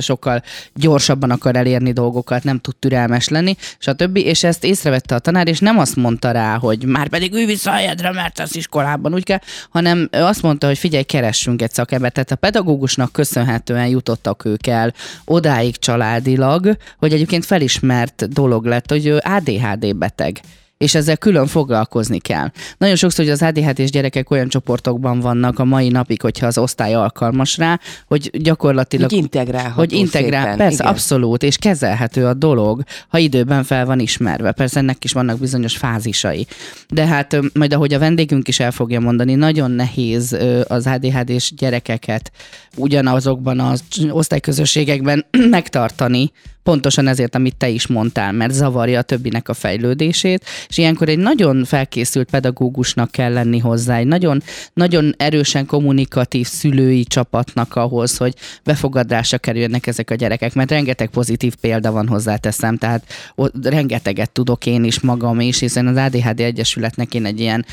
sokkal 0.00 0.42
gyorsabban 0.74 1.30
akar 1.30 1.56
elérni 1.56 1.92
dolgokat, 1.92 2.44
nem 2.44 2.58
tud 2.58 2.76
türelmes 2.76 3.28
lenni, 3.28 3.56
stb. 3.78 4.16
És 4.16 4.44
ezt 4.44 4.64
észrevette 4.64 5.14
a 5.14 5.18
tanár, 5.18 5.48
és 5.48 5.58
nem 5.58 5.78
azt 5.78 5.96
mondta 5.96 6.30
rá, 6.30 6.58
hogy 6.58 6.84
már 6.84 7.08
pedig 7.08 7.32
ülj 7.32 7.44
vissza 7.44 7.70
a 7.70 7.74
helyedre, 7.74 8.12
mert 8.12 8.38
az 8.38 8.56
iskolában 8.56 9.14
úgy 9.14 9.24
kell, 9.24 9.40
hanem 9.70 10.08
azt 10.10 10.42
mondta, 10.42 10.66
hogy 10.66 10.78
figyelj, 10.78 11.02
keressünk 11.02 11.62
egy 11.62 11.72
szakembert. 11.72 12.14
Tehát 12.14 12.30
a 12.30 12.36
pedagógusnak 12.36 13.12
köszönhetően 13.12 13.86
jutottak 13.86 14.44
ők 14.44 14.66
el 14.66 14.92
odáig 15.24 15.76
családilag, 15.76 16.76
hogy 16.98 17.12
egyébként 17.12 17.44
felismert 17.44 18.28
dolog 18.28 18.49
lett, 18.58 18.90
hogy 18.90 19.06
ő 19.06 19.20
ADHD 19.22 19.96
beteg 19.96 20.40
és 20.80 20.94
ezzel 20.94 21.16
külön 21.16 21.46
foglalkozni 21.46 22.18
kell. 22.18 22.50
Nagyon 22.78 22.96
sokszor, 22.96 23.24
hogy 23.24 23.32
az 23.32 23.42
ADHD-s 23.42 23.90
gyerekek 23.90 24.30
olyan 24.30 24.48
csoportokban 24.48 25.20
vannak 25.20 25.58
a 25.58 25.64
mai 25.64 25.88
napig, 25.88 26.20
hogyha 26.20 26.46
az 26.46 26.58
osztály 26.58 26.94
alkalmas 26.94 27.56
rá, 27.56 27.80
hogy 28.06 28.30
gyakorlatilag... 28.42 29.10
Hogy 29.10 29.18
integrálható 29.18 29.74
Hogy 29.74 29.92
integrál, 29.92 30.42
szépen, 30.42 30.56
persze, 30.56 30.74
igen. 30.74 30.86
abszolút, 30.86 31.42
és 31.42 31.56
kezelhető 31.56 32.26
a 32.26 32.34
dolog, 32.34 32.82
ha 33.08 33.18
időben 33.18 33.64
fel 33.64 33.86
van 33.86 33.98
ismerve. 33.98 34.52
Persze 34.52 34.78
ennek 34.78 35.04
is 35.04 35.12
vannak 35.12 35.38
bizonyos 35.38 35.76
fázisai. 35.76 36.46
De 36.88 37.06
hát 37.06 37.40
majd 37.54 37.72
ahogy 37.72 37.94
a 37.94 37.98
vendégünk 37.98 38.48
is 38.48 38.60
el 38.60 38.70
fogja 38.70 39.00
mondani, 39.00 39.34
nagyon 39.34 39.70
nehéz 39.70 40.36
az 40.68 40.86
ADHD-s 40.86 41.52
gyerekeket 41.56 42.32
ugyanazokban 42.76 43.60
az 43.60 43.82
osztályközösségekben 44.10 45.26
megtartani, 45.50 46.32
pontosan 46.62 47.06
ezért, 47.06 47.34
amit 47.34 47.56
te 47.56 47.68
is 47.68 47.86
mondtál, 47.86 48.32
mert 48.32 48.52
zavarja 48.52 48.98
a 48.98 49.02
többinek 49.02 49.48
a 49.48 49.54
fejlődését, 49.54 50.44
és 50.68 50.78
ilyenkor 50.78 51.08
egy 51.08 51.18
nagyon 51.18 51.64
felkészült 51.64 52.30
pedagógusnak 52.30 53.10
kell 53.10 53.32
lenni 53.32 53.58
hozzá, 53.58 53.96
egy 53.96 54.06
nagyon, 54.06 54.42
nagyon 54.72 55.14
erősen 55.16 55.66
kommunikatív 55.66 56.46
szülői 56.46 57.04
csapatnak 57.04 57.74
ahhoz, 57.74 58.16
hogy 58.16 58.34
befogadásra 58.64 59.38
kerüljenek 59.38 59.86
ezek 59.86 60.10
a 60.10 60.14
gyerekek, 60.14 60.54
mert 60.54 60.70
rengeteg 60.70 61.08
pozitív 61.08 61.54
példa 61.54 61.92
van 61.92 62.08
hozzáteszem, 62.08 62.76
tehát 62.76 63.04
o- 63.34 63.52
rengeteget 63.62 64.30
tudok 64.30 64.66
én 64.66 64.84
is 64.84 65.00
magam 65.00 65.40
is, 65.40 65.58
hiszen 65.58 65.86
az 65.86 65.96
ADHD 65.96 66.40
Egyesületnek 66.40 67.14
én 67.14 67.24
egy 67.24 67.40
ilyen 67.40 67.64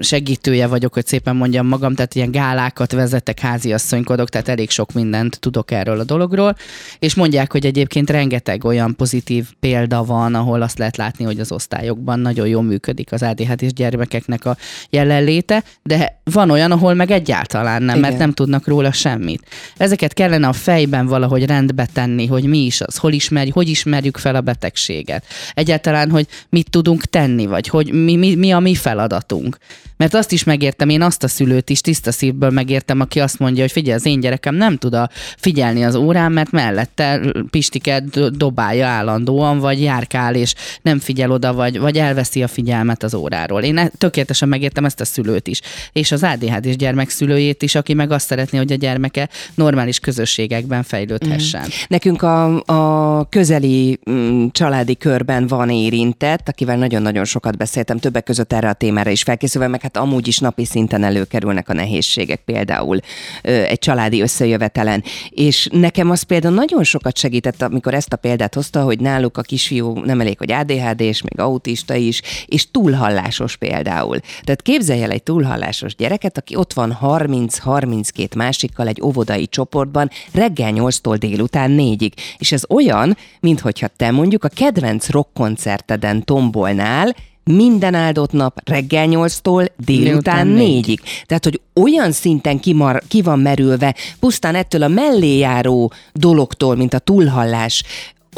segítője 0.00 0.66
vagyok, 0.66 0.94
hogy 0.94 1.06
szépen 1.06 1.36
mondjam 1.36 1.66
magam, 1.66 1.94
tehát 1.94 2.14
ilyen 2.14 2.30
gálákat 2.30 2.92
vezetek, 2.92 3.40
háziasszonykodok, 3.40 4.28
tehát 4.28 4.48
elég 4.48 4.70
sok 4.70 4.92
mindent 4.92 5.40
tudok 5.40 5.70
erről 5.70 6.00
a 6.00 6.04
dologról, 6.04 6.56
és 6.98 7.14
mondják, 7.14 7.52
hogy 7.52 7.66
egyébként 7.66 8.10
rengeteg 8.10 8.64
olyan 8.64 8.96
pozitív 8.96 9.46
példa 9.60 10.04
van, 10.04 10.34
ahol 10.34 10.62
azt 10.62 10.78
lehet 10.78 10.96
látni, 10.96 11.24
hogy 11.24 11.40
az 11.40 11.52
osztályokban 11.52 12.20
nagyon 12.20 12.46
jól 12.46 12.62
működik 12.62 13.12
az 13.12 13.22
ADHD-s 13.22 13.72
gyermekeknek 13.72 14.44
a 14.44 14.56
jelenléte, 14.90 15.62
de 15.82 16.20
van 16.24 16.50
olyan, 16.50 16.72
ahol 16.72 16.94
meg 16.94 17.10
egyáltalán 17.10 17.82
nem, 17.82 17.98
mert 17.98 18.14
Igen. 18.14 18.26
nem 18.26 18.32
tudnak 18.32 18.66
róla 18.66 18.92
semmit. 18.92 19.42
Ezeket 19.76 20.12
kellene 20.12 20.48
a 20.48 20.52
fejben 20.52 21.06
valahogy 21.06 21.44
rendbe 21.44 21.86
tenni, 21.92 22.26
hogy 22.26 22.44
mi 22.44 22.58
is 22.58 22.80
az, 22.80 22.96
hol 22.96 23.12
ismerjük, 23.12 23.54
hogy 23.54 23.68
ismerjük 23.68 24.16
fel 24.16 24.34
a 24.34 24.40
betegséget. 24.40 25.24
Egyáltalán, 25.54 26.10
hogy 26.10 26.26
mit 26.48 26.70
tudunk 26.70 27.04
tenni, 27.04 27.46
vagy 27.46 27.68
hogy 27.68 27.92
mi, 27.92 28.16
mi, 28.16 28.34
mi 28.34 28.52
a 28.52 28.58
mi 28.58 28.74
feladatunk. 28.74 29.47
Mert 29.96 30.14
azt 30.14 30.32
is 30.32 30.44
megértem, 30.44 30.88
én 30.88 31.02
azt 31.02 31.22
a 31.22 31.28
szülőt 31.28 31.70
is 31.70 31.80
tiszta 31.80 32.12
szívből 32.12 32.50
megértem, 32.50 33.00
aki 33.00 33.20
azt 33.20 33.38
mondja, 33.38 33.62
hogy 33.62 33.72
figyelj, 33.72 33.96
az 33.96 34.06
én 34.06 34.20
gyerekem 34.20 34.54
nem 34.54 34.76
tud 34.76 34.94
a 34.94 35.08
figyelni 35.36 35.84
az 35.84 35.94
órán, 35.94 36.32
mert 36.32 36.50
mellette 36.50 37.20
Pistike 37.50 38.00
do- 38.00 38.36
dobálja 38.36 38.86
állandóan, 38.86 39.58
vagy 39.58 39.82
járkál, 39.82 40.34
és 40.34 40.54
nem 40.82 40.98
figyel 40.98 41.30
oda, 41.30 41.52
vagy, 41.52 41.78
vagy 41.78 41.98
elveszi 41.98 42.42
a 42.42 42.48
figyelmet 42.48 43.02
az 43.02 43.14
óráról. 43.14 43.62
Én 43.62 43.78
e- 43.78 43.90
tökéletesen 43.98 44.48
megértem 44.48 44.84
ezt 44.84 45.00
a 45.00 45.04
szülőt 45.04 45.46
is. 45.46 45.60
És 45.92 46.12
az 46.12 46.22
ADHD-s 46.22 46.76
gyermek 46.76 47.10
szülőjét 47.10 47.62
is, 47.62 47.74
aki 47.74 47.94
meg 47.94 48.10
azt 48.10 48.26
szeretné, 48.26 48.58
hogy 48.58 48.72
a 48.72 48.76
gyermeke 48.76 49.28
normális 49.54 49.98
közösségekben 49.98 50.82
fejlődhessen. 50.82 51.62
Mm. 51.62 51.86
Nekünk 51.88 52.22
a, 52.22 52.62
a 52.64 53.24
közeli 53.28 53.98
mm, 54.10 54.46
családi 54.52 54.96
körben 54.96 55.46
van 55.46 55.70
érintett, 55.70 56.48
akivel 56.48 56.76
nagyon-nagyon 56.76 57.24
sokat 57.24 57.56
beszéltem, 57.56 57.98
többek 57.98 58.24
között 58.24 58.52
erre 58.52 58.68
a 58.68 58.72
témára 58.72 59.10
is 59.10 59.22
felkészülve, 59.28 59.68
meg 59.68 59.82
hát 59.82 59.96
amúgy 59.96 60.28
is 60.28 60.38
napi 60.38 60.64
szinten 60.64 61.04
előkerülnek 61.04 61.68
a 61.68 61.72
nehézségek, 61.72 62.40
például 62.44 62.98
egy 63.42 63.78
családi 63.78 64.20
összejövetelen. 64.20 65.02
És 65.30 65.68
nekem 65.72 66.10
az 66.10 66.22
például 66.22 66.54
nagyon 66.54 66.84
sokat 66.84 67.16
segített, 67.16 67.62
amikor 67.62 67.94
ezt 67.94 68.12
a 68.12 68.16
példát 68.16 68.54
hozta, 68.54 68.82
hogy 68.82 69.00
náluk 69.00 69.38
a 69.38 69.42
kisfiú 69.42 69.98
nem 69.98 70.20
elég, 70.20 70.38
hogy 70.38 70.52
ADHD, 70.52 71.00
és 71.00 71.22
még 71.22 71.40
autista 71.40 71.94
is, 71.94 72.22
és 72.46 72.70
túlhallásos 72.70 73.56
például. 73.56 74.18
Tehát 74.18 74.62
képzelj 74.62 75.02
el 75.02 75.10
egy 75.10 75.22
túlhallásos 75.22 75.96
gyereket, 75.96 76.38
aki 76.38 76.56
ott 76.56 76.72
van 76.72 76.98
30-32 77.02 78.36
másikkal 78.36 78.88
egy 78.88 79.00
óvodai 79.02 79.46
csoportban 79.46 80.10
reggel 80.32 80.72
8-tól 80.74 81.16
délután 81.18 81.76
4-ig. 81.78 82.12
És 82.38 82.52
ez 82.52 82.62
olyan, 82.68 83.16
minthogyha 83.40 83.88
te 83.96 84.10
mondjuk 84.10 84.44
a 84.44 84.48
kedvenc 84.48 85.08
rockkoncerteden 85.08 86.24
tombolnál, 86.24 87.14
minden 87.54 87.94
áldott 87.94 88.32
nap 88.32 88.60
reggel 88.64 89.06
8-tól 89.10 89.68
délután 89.76 90.04
Délután 90.04 90.46
négy. 90.46 91.00
4-ig. 91.00 91.24
Tehát, 91.26 91.44
hogy 91.44 91.60
olyan 91.74 92.12
szinten 92.12 92.60
kimar, 92.60 93.02
ki 93.08 93.22
van 93.22 93.38
merülve, 93.38 93.94
pusztán 94.20 94.54
ettől 94.54 94.82
a 94.82 94.88
mellé 94.88 95.36
járó 95.38 95.92
dologtól, 96.12 96.76
mint 96.76 96.94
a 96.94 96.98
túlhallás, 96.98 97.82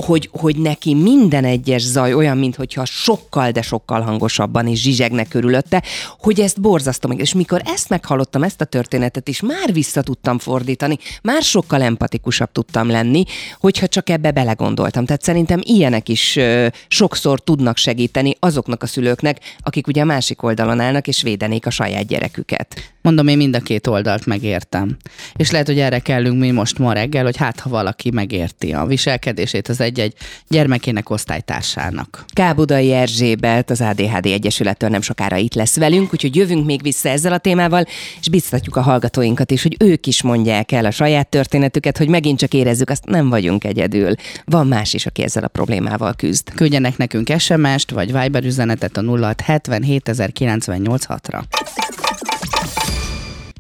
hogy, 0.05 0.29
hogy 0.33 0.57
neki 0.57 0.95
minden 0.95 1.45
egyes 1.45 1.83
zaj 1.83 2.15
olyan, 2.15 2.37
mintha 2.39 2.85
sokkal, 2.85 3.51
de 3.51 3.63
sokkal 3.63 4.01
hangosabban 4.01 4.67
is 4.67 4.81
zsizsegne 4.81 5.25
körülötte, 5.25 5.83
hogy 6.19 6.41
ezt 6.41 6.61
borzasztó 6.61 7.09
meg. 7.09 7.19
És 7.19 7.35
mikor 7.35 7.63
ezt 7.65 7.89
meghallottam, 7.89 8.43
ezt 8.43 8.61
a 8.61 8.65
történetet 8.65 9.29
is, 9.29 9.41
már 9.41 9.73
vissza 9.73 10.03
tudtam 10.03 10.39
fordítani, 10.39 10.99
már 11.23 11.43
sokkal 11.43 11.83
empatikusabb 11.83 12.53
tudtam 12.53 12.89
lenni, 12.89 13.25
hogyha 13.61 13.87
csak 13.87 14.11
ebbe 14.11 14.31
belegondoltam. 14.31 15.05
Tehát 15.05 15.23
szerintem 15.23 15.61
ilyenek 15.63 16.09
is 16.09 16.37
ö, 16.37 16.67
sokszor 16.89 17.41
tudnak 17.41 17.77
segíteni 17.77 18.37
azoknak 18.39 18.83
a 18.83 18.87
szülőknek, 18.87 19.39
akik 19.61 19.87
ugye 19.87 20.03
a 20.03 20.05
másik 20.05 20.43
oldalon 20.43 20.81
állnak, 20.81 21.09
és 21.09 21.23
védenék 21.23 21.67
a 21.67 21.71
saját 21.71 22.07
gyereküket. 22.07 22.93
Mondom, 23.03 23.29
én 23.29 23.37
mind 23.37 23.55
a 23.55 23.61
két 23.61 23.87
oldalt 23.87 24.27
megértem. 24.27 24.97
És 25.37 25.51
lehet, 25.51 25.67
hogy 25.67 25.79
erre 25.79 25.99
kellünk 25.99 26.41
mi 26.41 26.51
most 26.51 26.79
ma 26.79 26.93
reggel, 26.93 27.25
hogy 27.25 27.37
hát 27.37 27.61
ha 27.61 27.71
valaki 27.71 28.11
megérti 28.11 28.73
a 28.73 28.87
viselkedését 28.87 29.69
az 29.69 29.81
egy-egy 29.81 30.15
gyermekének, 30.49 31.11
osztálytársának. 31.11 32.25
Kábudai 32.33 32.93
Erzsébet, 32.93 33.71
az 33.71 33.81
ADHD 33.81 34.27
Egyesülettől 34.27 34.89
nem 34.89 35.01
sokára 35.01 35.37
itt 35.37 35.55
lesz 35.55 35.77
velünk, 35.77 36.13
úgyhogy 36.13 36.37
jövünk 36.37 36.67
még 36.67 36.83
vissza 36.83 37.09
ezzel 37.09 37.33
a 37.33 37.39
témával, 37.39 37.85
és 38.21 38.29
biztatjuk 38.29 38.77
a 38.77 38.81
hallgatóinkat 38.81 39.51
is, 39.51 39.63
hogy 39.63 39.77
ők 39.79 40.07
is 40.07 40.23
mondják 40.23 40.73
el 40.73 40.85
a 40.85 40.91
saját 40.91 41.29
történetüket, 41.29 41.99
hogy 41.99 42.09
megint 42.09 42.39
csak 42.39 42.55
érezzük, 42.55 42.91
azt 42.91 43.05
nem 43.05 43.29
vagyunk 43.29 43.65
egyedül. 43.65 44.15
Van 44.45 44.67
más 44.67 44.95
is, 44.95 45.07
aki 45.07 45.23
ezzel 45.23 45.45
a 45.45 45.49
problémával 45.49 46.15
küzd. 46.15 46.55
Küldjenek 46.55 46.97
nekünk 46.97 47.33
SMS-t 47.39 47.91
vagy 47.91 48.21
Viber 48.21 48.45
üzenetet 48.45 48.97
a 48.97 49.03
0677 49.03 50.09
ra 51.29 51.45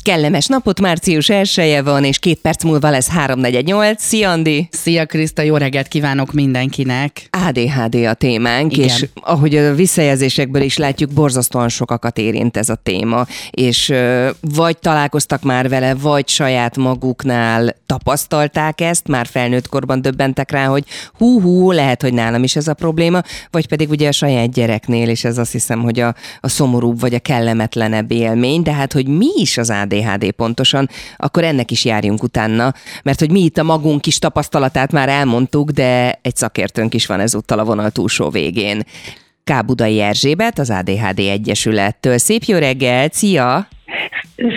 Kellemes 0.02 0.46
napot, 0.46 0.80
március 0.80 1.28
1 1.28 1.80
van, 1.84 2.04
és 2.04 2.18
két 2.18 2.38
perc 2.38 2.64
múlva 2.64 2.90
lesz 2.90 3.08
348. 3.08 4.02
Szia, 4.02 4.30
Andi! 4.30 4.68
Szia 4.70 5.06
Kriszta, 5.06 5.42
jó 5.42 5.56
reggelt 5.56 5.88
kívánok 5.88 6.32
mindenkinek! 6.32 7.28
ADHD 7.46 7.94
a 7.94 8.14
témánk, 8.14 8.76
Igen. 8.76 8.86
és 8.86 9.06
ahogy 9.14 9.56
a 9.56 9.74
visszajelzésekből 9.74 10.62
is 10.62 10.76
látjuk, 10.76 11.10
borzasztóan 11.10 11.68
sokakat 11.68 12.18
érint 12.18 12.56
ez 12.56 12.68
a 12.68 12.74
téma, 12.74 13.26
és 13.50 13.92
vagy 14.40 14.78
találkoztak 14.78 15.42
már 15.42 15.68
vele, 15.68 15.94
vagy 15.94 16.28
saját 16.28 16.76
maguknál 16.76 17.76
tapasztalták 17.86 18.80
ezt, 18.80 19.08
már 19.08 19.26
felnőtt 19.26 19.68
korban 19.68 20.02
döbbentek 20.02 20.50
rá, 20.50 20.66
hogy 20.66 20.84
hú-hú, 21.18 21.70
lehet, 21.70 22.02
hogy 22.02 22.14
nálam 22.14 22.42
is 22.42 22.56
ez 22.56 22.68
a 22.68 22.74
probléma, 22.74 23.22
vagy 23.50 23.68
pedig 23.68 23.90
ugye 23.90 24.08
a 24.08 24.12
saját 24.12 24.52
gyereknél, 24.52 25.08
és 25.08 25.24
ez 25.24 25.38
azt 25.38 25.52
hiszem, 25.52 25.80
hogy 25.80 26.00
a, 26.00 26.14
a 26.40 26.48
szomorúbb 26.48 27.00
vagy 27.00 27.14
a 27.14 27.18
kellemetlenebb 27.18 28.12
élmény, 28.12 28.62
de 28.62 28.72
hát, 28.72 28.92
hogy 28.92 29.06
mi 29.06 29.28
is 29.36 29.58
az 29.58 29.70
ADHD 29.70 29.89
pontosan, 30.37 30.88
akkor 31.16 31.44
ennek 31.44 31.70
is 31.70 31.85
járjunk 31.85 32.22
utána, 32.22 32.74
mert 33.03 33.18
hogy 33.18 33.31
mi 33.31 33.40
itt 33.40 33.59
a 33.59 33.62
magunk 33.62 34.00
kis 34.00 34.18
tapasztalatát 34.18 34.92
már 34.92 35.09
elmondtuk, 35.09 35.70
de 35.70 36.18
egy 36.22 36.37
szakértőnk 36.37 36.94
is 36.94 37.07
van 37.07 37.20
ezúttal 37.20 37.59
a 37.59 37.64
vonal 37.64 37.90
túlsó 37.90 38.31
végén. 38.31 38.83
Kábudai 39.44 40.00
Erzsébet, 40.00 40.59
az 40.59 40.70
ADHD 40.70 41.18
Egyesülettől. 41.18 42.18
Szép 42.18 42.42
jó 42.42 42.59
reggelt, 42.59 43.14
szia! 43.14 43.68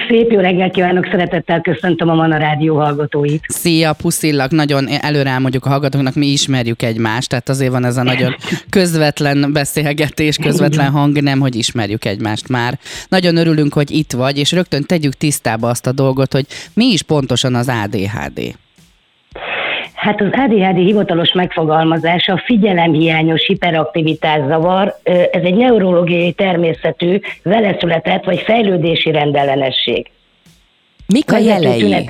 Szép 0.10 0.32
jó 0.32 0.40
reggelt 0.40 0.74
kívánok, 0.74 1.06
szeretettel 1.12 1.62
köszöntöm 1.62 2.10
a 2.10 2.14
Mana 2.14 2.38
Rádió 2.38 2.76
hallgatóit. 2.76 3.44
Szia, 3.48 3.94
puszillak, 3.94 4.52
nagyon 4.52 4.88
előre 4.88 5.30
elmondjuk 5.30 5.66
a 5.66 5.70
hallgatóknak, 5.70 6.16
mi 6.16 6.26
ismerjük 6.26 6.82
egymást, 6.82 7.30
tehát 7.30 7.50
azért 7.50 7.72
van 7.72 7.86
ez 7.86 7.98
a 7.98 8.04
nagyon 8.04 8.36
közvetlen 8.70 9.54
beszélgetés, 9.54 10.38
közvetlen 10.38 10.92
hang, 10.92 11.22
nem, 11.22 11.40
hogy 11.40 11.56
ismerjük 11.56 12.06
egymást 12.06 12.50
már. 12.50 12.80
Nagyon 13.08 13.38
örülünk, 13.38 13.74
hogy 13.74 13.92
itt 13.92 14.12
vagy, 14.12 14.38
és 14.38 14.52
rögtön 14.52 14.84
tegyük 14.84 15.14
tisztába 15.14 15.70
azt 15.70 15.88
a 15.88 15.92
dolgot, 15.92 16.34
hogy 16.34 16.46
mi 16.74 16.86
is 16.86 17.02
pontosan 17.02 17.56
az 17.56 17.72
ADHD. 17.84 18.56
Hát 20.04 20.22
az 20.22 20.28
ADHD 20.32 20.78
hivatalos 20.78 21.32
megfogalmazása 21.34 22.34
a 22.34 22.42
figyelemhiányos 22.46 23.46
hiperaktivitás-zavar, 23.46 24.96
Ö, 25.04 25.12
ez 25.12 25.44
egy 25.44 25.56
neurológiai 25.56 26.32
természetű, 26.32 27.20
veleszületett 27.44 28.24
vagy 28.24 28.40
fejlődési 28.40 29.12
rendellenesség. 29.12 30.12
Mik 31.08 31.32
a 31.32 31.38
jelei? 31.38 32.06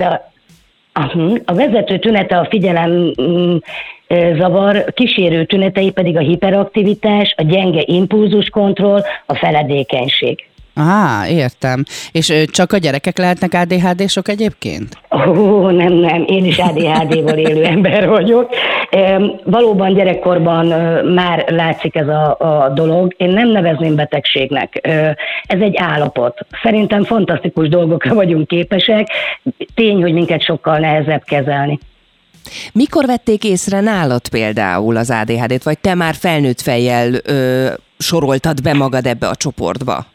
Aha, 0.92 1.38
a 1.44 1.54
vezető 1.54 1.98
tünete 1.98 2.38
a 2.38 2.46
figyelem 2.50 3.12
mm, 3.22 3.56
zavar, 4.38 4.84
kísérő 4.92 5.44
tünetei 5.44 5.90
pedig 5.90 6.16
a 6.16 6.20
hiperaktivitás, 6.20 7.34
a 7.36 7.42
gyenge 7.42 7.82
impulzuskontroll, 7.86 9.02
a 9.26 9.34
feledékenység. 9.34 10.48
Á, 10.74 11.28
értem. 11.28 11.84
És 12.12 12.28
ö, 12.28 12.44
csak 12.44 12.72
a 12.72 12.76
gyerekek 12.76 13.18
lehetnek 13.18 13.54
ADHD-sok 13.54 14.28
egyébként? 14.28 14.98
Ó, 15.28 15.70
nem, 15.70 15.92
nem, 15.92 16.24
én 16.26 16.44
is 16.44 16.58
ADHD-val 16.58 17.38
élő 17.38 17.64
ember 17.64 18.08
vagyok. 18.08 18.50
E, 18.90 19.20
valóban 19.44 19.94
gyerekkorban 19.94 20.72
e, 20.72 21.02
már 21.02 21.44
látszik 21.48 21.94
ez 21.94 22.08
a, 22.08 22.36
a 22.38 22.68
dolog. 22.68 23.14
Én 23.16 23.28
nem 23.28 23.48
nevezném 23.48 23.94
betegségnek. 23.94 24.78
E, 24.82 25.16
ez 25.46 25.60
egy 25.60 25.76
állapot. 25.76 26.46
Szerintem 26.62 27.04
fantasztikus 27.04 27.68
dolgokra 27.68 28.14
vagyunk 28.14 28.46
képesek. 28.46 29.08
Tény, 29.74 30.02
hogy 30.02 30.12
minket 30.12 30.42
sokkal 30.42 30.78
nehezebb 30.78 31.22
kezelni. 31.24 31.78
Mikor 32.72 33.06
vették 33.06 33.44
észre 33.44 33.80
nálad 33.80 34.28
például 34.28 34.96
az 34.96 35.10
ADHD-t, 35.10 35.62
vagy 35.62 35.78
te 35.78 35.94
már 35.94 36.14
felnőtt 36.14 36.60
fejjel 36.60 37.12
ö, 37.24 37.68
soroltad 37.98 38.62
be 38.62 38.74
magad 38.74 39.06
ebbe 39.06 39.28
a 39.28 39.34
csoportba? 39.34 40.12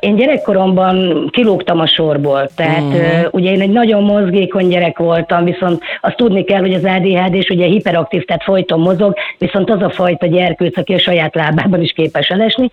Én 0.00 0.16
gyerekkoromban 0.16 1.28
kilógtam 1.30 1.80
a 1.80 1.86
sorból, 1.86 2.48
tehát 2.56 2.82
uh-huh. 2.82 3.26
ugye 3.30 3.50
én 3.50 3.60
egy 3.60 3.70
nagyon 3.70 4.02
mozgékony 4.02 4.68
gyerek 4.68 4.98
voltam, 4.98 5.44
viszont 5.44 5.82
azt 6.00 6.16
tudni 6.16 6.44
kell, 6.44 6.60
hogy 6.60 6.74
az 6.74 6.84
ADHD 6.84 7.34
és 7.34 7.48
ugye 7.48 7.66
hiperaktív, 7.66 8.24
tehát 8.24 8.42
folyton 8.42 8.80
mozog, 8.80 9.14
viszont 9.38 9.70
az 9.70 9.82
a 9.82 9.90
fajta 9.90 10.26
gyerkőc, 10.26 10.76
aki 10.76 10.94
a 10.94 10.98
saját 10.98 11.34
lábában 11.34 11.82
is 11.82 11.92
képes 11.92 12.28
elesni. 12.28 12.70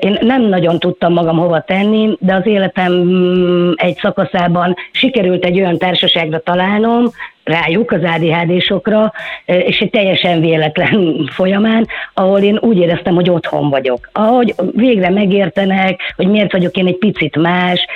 Én 0.00 0.18
nem 0.20 0.42
nagyon 0.42 0.78
tudtam 0.78 1.12
magam 1.12 1.38
hova 1.38 1.60
tenni, 1.60 2.16
de 2.18 2.34
az 2.34 2.46
életem 2.46 2.92
mm, 2.92 3.70
egy 3.76 3.96
szakaszában 3.96 4.74
sikerült 4.92 5.44
egy 5.44 5.58
olyan 5.58 5.78
társaságra 5.78 6.38
találnom, 6.38 7.04
rájuk, 7.44 7.90
az 7.90 8.00
ADHD-sokra, 8.02 9.12
és 9.44 9.78
egy 9.78 9.90
teljesen 9.90 10.40
véletlen 10.40 11.18
folyamán, 11.36 11.86
ahol 12.14 12.40
én 12.40 12.58
úgy 12.60 12.76
éreztem, 12.76 13.14
hogy 13.14 13.30
otthon 13.30 13.70
vagyok. 13.70 14.08
Ahogy 14.12 14.54
végre 14.72 15.10
megértenek, 15.10 16.00
hogy 16.16 16.26
miért 16.26 16.52
vagyok 16.52 16.76
én 16.76 16.86
egy 16.86 16.98
picit 16.98 17.36
más, 17.36 17.86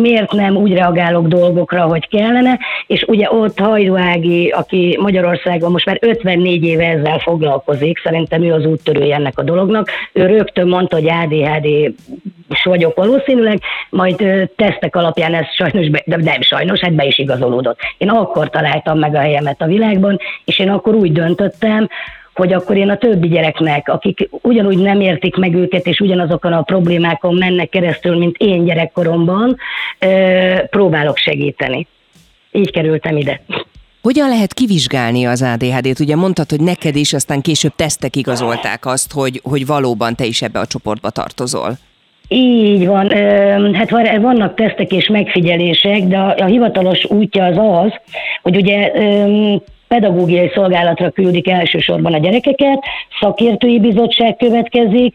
miért 0.00 0.32
nem 0.32 0.56
úgy 0.56 0.72
reagálok 0.72 1.26
dolgokra, 1.26 1.82
hogy 1.82 2.08
kellene, 2.08 2.58
és 2.86 3.04
ugye 3.06 3.30
ott 3.30 3.58
Hajdu 3.58 3.96
Ági, 3.96 4.48
aki 4.48 4.98
Magyarországon 5.00 5.70
most 5.70 5.86
már 5.86 5.98
54 6.00 6.64
éve 6.64 6.86
ezzel 6.86 7.18
foglalkozik, 7.18 8.00
szerintem 8.02 8.42
ő 8.42 8.52
az 8.52 8.64
úttörője 8.64 9.14
ennek 9.14 9.38
a 9.38 9.42
dolognak, 9.42 9.88
ő 10.12 10.26
rögtön 10.26 10.68
mondta, 10.68 10.96
hogy 10.96 11.08
ADHD 11.08 11.66
is 12.48 12.64
vagyok 12.64 12.96
valószínűleg, 12.96 13.58
majd 13.90 14.50
tesztek 14.56 14.96
alapján 14.96 15.34
ez 15.34 15.46
sajnos, 15.54 15.88
be, 15.88 16.02
de 16.06 16.16
nem 16.16 16.40
sajnos, 16.40 16.80
hát 16.80 16.92
be 16.92 17.04
is 17.04 17.18
igazolódott. 17.18 17.78
Én 17.98 18.08
akkor 18.08 18.50
találtam 18.50 18.98
meg 18.98 19.14
a 19.14 19.20
helyemet 19.20 19.62
a 19.62 19.66
világban, 19.66 20.18
és 20.44 20.58
én 20.58 20.70
akkor 20.70 20.94
úgy 20.94 21.12
döntöttem, 21.12 21.88
hogy 22.34 22.52
akkor 22.52 22.76
én 22.76 22.88
a 22.88 22.96
többi 22.96 23.28
gyereknek, 23.28 23.88
akik 23.88 24.28
ugyanúgy 24.30 24.78
nem 24.78 25.00
értik 25.00 25.36
meg 25.36 25.54
őket, 25.54 25.86
és 25.86 26.00
ugyanazokon 26.00 26.52
a 26.52 26.62
problémákon 26.62 27.34
mennek 27.34 27.68
keresztül, 27.68 28.18
mint 28.18 28.36
én 28.38 28.64
gyerekkoromban, 28.64 29.56
próbálok 30.70 31.16
segíteni. 31.16 31.86
Így 32.52 32.70
kerültem 32.70 33.16
ide. 33.16 33.40
Hogyan 34.02 34.28
lehet 34.28 34.54
kivizsgálni 34.54 35.24
az 35.26 35.42
ADHD-t? 35.42 35.98
Ugye 35.98 36.16
mondtad, 36.16 36.50
hogy 36.50 36.60
neked 36.60 36.96
is, 36.96 37.12
aztán 37.12 37.40
később 37.40 37.72
tesztek 37.76 38.16
igazolták 38.16 38.86
azt, 38.86 39.12
hogy, 39.12 39.40
hogy 39.44 39.66
valóban 39.66 40.14
te 40.16 40.24
is 40.24 40.42
ebbe 40.42 40.58
a 40.58 40.66
csoportba 40.66 41.10
tartozol. 41.10 41.78
Így 42.32 42.86
van, 42.86 43.10
hát 43.74 43.90
vannak 44.20 44.54
tesztek 44.54 44.92
és 44.92 45.08
megfigyelések, 45.08 46.00
de 46.02 46.18
a 46.18 46.44
hivatalos 46.44 47.04
útja 47.04 47.44
az 47.44 47.56
az, 47.56 47.92
hogy 48.42 48.56
ugye 48.56 48.92
pedagógiai 49.88 50.50
szolgálatra 50.54 51.10
küldik 51.10 51.48
elsősorban 51.48 52.14
a 52.14 52.18
gyerekeket, 52.18 52.84
szakértői 53.20 53.80
bizottság 53.80 54.36
következik, 54.36 55.14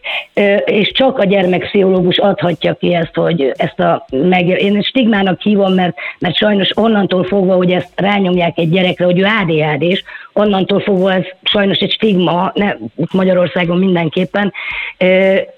és 0.64 0.92
csak 0.92 1.18
a 1.18 1.24
gyermekpszichológus 1.24 2.18
adhatja 2.18 2.74
ki 2.74 2.94
ezt, 2.94 3.14
hogy 3.14 3.52
ezt 3.56 3.80
a 3.80 4.06
meg... 4.10 4.48
Én 4.48 4.82
stigmának 4.82 5.40
hívom, 5.40 5.74
mert, 5.74 5.96
mert 6.18 6.36
sajnos 6.36 6.76
onnantól 6.76 7.24
fogva, 7.24 7.54
hogy 7.54 7.70
ezt 7.72 7.92
rányomják 7.94 8.58
egy 8.58 8.70
gyerekre, 8.70 9.04
hogy 9.04 9.18
ő 9.18 9.24
adhd 9.24 9.82
és 9.82 10.02
onnantól 10.38 10.80
fogva 10.80 11.12
ez 11.12 11.24
sajnos 11.42 11.78
egy 11.78 11.92
stigma, 11.92 12.52
ne, 12.54 12.72
Magyarországon 13.12 13.78
mindenképpen, 13.78 14.52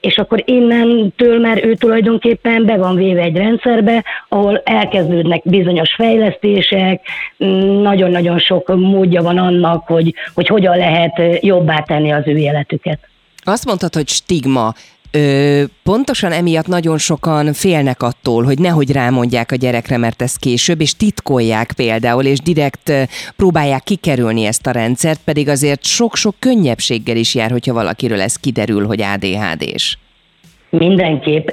és 0.00 0.16
akkor 0.16 0.42
innentől 0.46 1.38
már 1.40 1.64
ő 1.64 1.74
tulajdonképpen 1.74 2.64
be 2.64 2.76
van 2.76 2.94
véve 2.94 3.22
egy 3.22 3.36
rendszerbe, 3.36 4.04
ahol 4.28 4.60
elkezdődnek 4.64 5.42
bizonyos 5.44 5.94
fejlesztések, 5.94 7.00
nagyon-nagyon 7.82 8.38
sok 8.38 8.68
mód 8.68 9.08
módja 9.08 9.22
van 9.22 9.38
annak, 9.38 9.86
hogy, 9.86 10.14
hogy 10.34 10.46
hogyan 10.46 10.76
lehet 10.76 11.22
jobbá 11.40 11.78
tenni 11.78 12.12
az 12.12 12.22
ő 12.26 12.36
életüket. 12.36 12.98
Azt 13.44 13.64
mondtad, 13.64 13.94
hogy 13.94 14.08
stigma. 14.08 14.74
Ö, 15.10 15.64
pontosan 15.82 16.32
emiatt 16.32 16.66
nagyon 16.66 16.98
sokan 16.98 17.52
félnek 17.52 18.02
attól, 18.02 18.44
hogy 18.44 18.58
nehogy 18.58 18.92
rámondják 18.92 19.52
a 19.52 19.56
gyerekre, 19.56 19.96
mert 19.96 20.22
ez 20.22 20.34
később, 20.36 20.80
és 20.80 20.96
titkolják 20.96 21.72
például, 21.72 22.24
és 22.24 22.38
direkt 22.40 22.92
próbálják 23.36 23.82
kikerülni 23.82 24.44
ezt 24.44 24.66
a 24.66 24.70
rendszert, 24.70 25.20
pedig 25.24 25.48
azért 25.48 25.84
sok-sok 25.84 26.34
könnyebbséggel 26.38 27.16
is 27.16 27.34
jár, 27.34 27.50
hogyha 27.50 27.72
valakiről 27.72 28.20
ez 28.20 28.34
kiderül, 28.34 28.86
hogy 28.86 29.02
ADHD-s. 29.02 29.98
Mindenképp. 30.70 31.48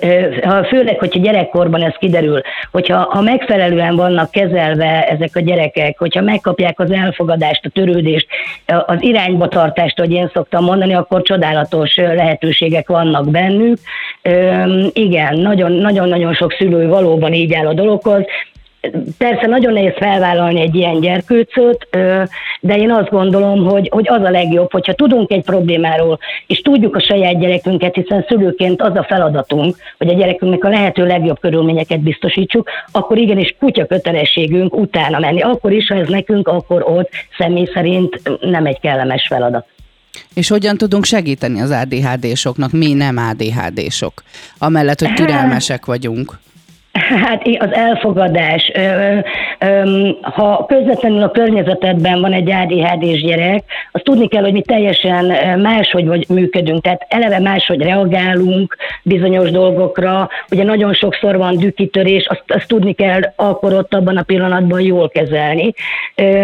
Főleg, 0.68 1.00
hogyha 1.00 1.20
gyerekkorban 1.20 1.82
ez 1.82 1.94
kiderül, 2.00 2.42
hogyha 2.72 2.98
ha 2.98 3.22
megfelelően 3.22 3.96
vannak 3.96 4.32
kezelve 4.32 5.08
ezek 5.08 5.36
a 5.36 5.40
gyerekek, 5.40 5.98
hogyha 5.98 6.22
megkapják 6.22 6.80
az 6.80 6.92
elfogadást, 6.92 7.66
a 7.66 7.70
törődést, 7.70 8.28
az 8.66 8.98
irányba 9.00 9.48
tartást, 9.48 10.00
hogy 10.00 10.12
én 10.12 10.30
szoktam 10.34 10.64
mondani, 10.64 10.94
akkor 10.94 11.22
csodálatos 11.22 11.96
lehetőségek 11.96 12.88
vannak 12.88 13.30
bennük. 13.30 13.78
Igen, 14.94 15.38
nagyon-nagyon 15.38 16.34
sok 16.34 16.54
szülő 16.54 16.88
valóban 16.88 17.34
így 17.34 17.54
áll 17.54 17.68
a 17.68 17.74
dologhoz. 17.74 18.24
Persze 19.18 19.48
nagyon 19.48 19.74
nehéz 19.74 19.94
felvállalni 19.96 20.62
egy 20.62 20.76
ilyen 20.76 21.00
gyerkőcöt, 21.00 21.88
de 22.60 22.78
én 22.78 22.92
azt 22.92 23.10
gondolom, 23.10 23.66
hogy, 23.66 23.90
hogy 23.92 24.08
az 24.08 24.22
a 24.22 24.30
legjobb, 24.30 24.72
hogyha 24.72 24.94
tudunk 24.94 25.32
egy 25.32 25.44
problémáról, 25.44 26.20
és 26.48 26.60
tudjuk 26.62 26.96
a 26.96 27.00
saját 27.00 27.40
gyerekünket, 27.40 27.96
hiszen 27.96 28.26
szülőként 28.28 28.82
az 28.82 28.96
a 28.96 29.04
feladatunk, 29.04 29.76
hogy 29.98 30.08
a 30.08 30.14
gyerekünknek 30.14 30.64
a 30.64 30.70
lehető 30.70 31.06
legjobb 31.06 31.40
körülményeket 31.40 32.00
biztosítsuk, 32.00 32.70
akkor 32.92 33.18
igenis 33.18 33.56
kutya 33.60 33.86
kötelességünk 33.86 34.76
utána 34.76 35.20
menni. 35.20 35.42
Akkor 35.42 35.72
is, 35.72 35.88
ha 35.88 35.96
ez 35.96 36.08
nekünk, 36.08 36.48
akkor 36.48 36.84
ott 36.88 37.10
személy 37.38 37.70
szerint 37.74 38.22
nem 38.42 38.66
egy 38.66 38.80
kellemes 38.80 39.28
feladat. 39.28 39.66
És 40.34 40.48
hogyan 40.48 40.78
tudunk 40.78 41.06
segíteni 41.06 41.62
az 41.62 41.72
ADHD-soknak, 41.72 42.72
mi 42.72 42.94
nem 42.94 43.18
ADHD-sok? 43.18 44.24
Amellett, 44.58 45.00
hogy 45.00 45.14
türelmesek 45.14 45.86
vagyunk. 45.86 46.40
Hát 46.96 47.48
az 47.60 47.74
elfogadás. 47.74 48.72
Ha 50.22 50.66
közvetlenül 50.66 51.24
a 51.24 51.32
környezetedben 51.32 52.22
van 52.22 52.34
egy 52.34 52.52
ADHD-s 52.52 53.22
gyerek, 53.22 53.64
azt 53.92 54.04
tudni 54.04 54.28
kell, 54.28 54.42
hogy 54.42 54.54
mi 54.54 54.62
teljesen 54.62 55.26
máshogy 55.60 56.08
vagy 56.08 56.26
működünk, 56.30 56.82
tehát 56.82 57.06
eleve 57.10 57.40
máshogy 57.40 57.82
reagálunk 57.82 58.76
bizonyos 59.04 59.52
dolgokra. 59.52 60.30
Ugye 60.52 60.64
nagyon 60.64 60.94
sokszor 60.94 61.38
van 61.38 61.58
dükitörés, 61.58 62.28
azt, 62.28 62.44
azt 62.48 62.68
tudni 62.68 62.94
kell 62.94 63.22
akkor 63.36 63.74
ott 63.74 63.94
abban 63.94 64.18
a 64.18 64.24
pillanatban 64.24 64.82
jól 64.82 65.10
kezelni. 65.10 65.74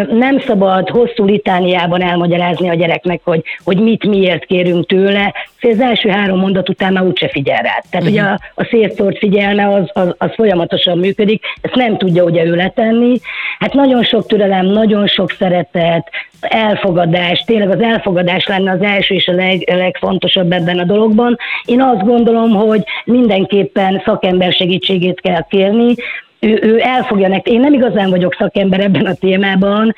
Nem 0.09 0.39
szabad 0.39 0.89
hosszú 0.89 1.25
litániában 1.25 2.01
elmagyarázni 2.01 2.69
a 2.69 2.75
gyereknek, 2.75 3.21
hogy, 3.23 3.43
hogy 3.63 3.77
mit 3.77 4.05
miért 4.05 4.45
kérünk 4.45 4.85
tőle. 4.85 5.33
Az 5.61 5.79
első 5.79 6.09
három 6.09 6.39
mondat 6.39 6.69
után 6.69 6.93
már 6.93 7.03
úgyse 7.03 7.27
figyel 7.27 7.61
rá. 7.61 7.81
Tehát 7.89 8.07
uh-huh. 8.07 8.09
ugye 8.09 8.21
a, 8.21 8.39
a 8.55 8.63
szétszórt 8.63 9.17
figyelme 9.17 9.67
az, 9.67 9.89
az, 9.93 10.15
az 10.17 10.31
folyamatosan 10.41 10.97
működik, 10.97 11.43
ezt 11.61 11.75
nem 11.75 11.97
tudja 11.97 12.23
ugye 12.23 12.45
ő 12.45 12.55
letenni. 12.55 13.19
Hát 13.59 13.73
nagyon 13.73 14.03
sok 14.03 14.27
türelem, 14.27 14.65
nagyon 14.65 15.07
sok 15.07 15.31
szeretet, 15.31 16.09
elfogadás, 16.39 17.43
tényleg 17.45 17.69
az 17.69 17.81
elfogadás 17.81 18.45
lenne 18.47 18.71
az 18.71 18.81
első 18.81 19.15
és 19.15 19.27
a 19.27 19.33
leg, 19.33 19.69
legfontosabb 19.75 20.51
ebben 20.51 20.79
a 20.79 20.83
dologban. 20.83 21.37
Én 21.65 21.81
azt 21.81 22.05
gondolom, 22.05 22.49
hogy 22.51 22.83
mindenképpen 23.05 24.01
szakember 24.05 24.53
segítségét 24.53 25.21
kell 25.21 25.45
kérni, 25.49 25.95
ő, 26.41 26.59
ő 26.61 26.79
elfogja 26.79 27.27
nektek. 27.27 27.53
Én 27.53 27.59
nem 27.59 27.73
igazán 27.73 28.09
vagyok 28.09 28.35
szakember 28.39 28.79
ebben 28.79 29.05
a 29.05 29.13
témában, 29.13 29.95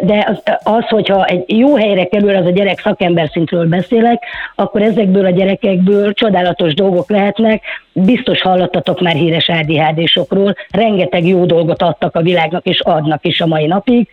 de 0.00 0.26
az, 0.28 0.42
az, 0.62 0.84
hogyha 0.88 1.24
egy 1.24 1.44
jó 1.46 1.76
helyre 1.76 2.04
kerül, 2.04 2.36
az 2.36 2.46
a 2.46 2.50
gyerek 2.50 2.80
szakember 2.80 3.28
szintről 3.32 3.68
beszélek, 3.68 4.22
akkor 4.54 4.82
ezekből 4.82 5.26
a 5.26 5.30
gyerekekből 5.30 6.12
csodálatos 6.12 6.74
dolgok 6.74 7.10
lehetnek. 7.10 7.62
Biztos 7.92 8.42
hallottatok 8.42 9.00
már 9.00 9.14
híres 9.14 9.48
ADHD-sokról, 9.48 10.54
rengeteg 10.70 11.26
jó 11.26 11.44
dolgot 11.44 11.82
adtak 11.82 12.16
a 12.16 12.22
világnak, 12.22 12.66
és 12.66 12.80
adnak 12.80 13.26
is 13.26 13.40
a 13.40 13.46
mai 13.46 13.66
napig. 13.66 14.08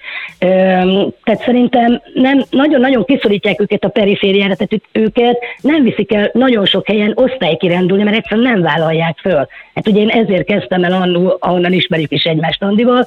Tehát 1.23 1.41
szerintem 1.43 2.01
nem, 2.13 2.43
nagyon-nagyon 2.49 3.05
kiszorítják 3.05 3.61
őket 3.61 3.83
a 3.83 3.89
perifériára, 3.89 4.55
tehát 4.55 4.83
őket 4.91 5.37
nem 5.61 5.83
viszik 5.83 6.13
el 6.13 6.29
nagyon 6.33 6.65
sok 6.65 6.87
helyen 6.87 7.11
osztálykirendulni, 7.15 8.03
mert 8.03 8.15
egyszerűen 8.15 8.51
nem 8.51 8.61
vállalják 8.61 9.17
föl. 9.17 9.47
Hát 9.73 9.87
ugye 9.87 10.01
én 10.01 10.09
ezért 10.09 10.45
kezdtem 10.45 10.83
el 10.83 10.93
annó, 10.93 11.37
ahonnan 11.59 11.79
ismerjük 11.79 12.11
is 12.11 12.23
egymást 12.23 12.63
Andival, 12.63 13.05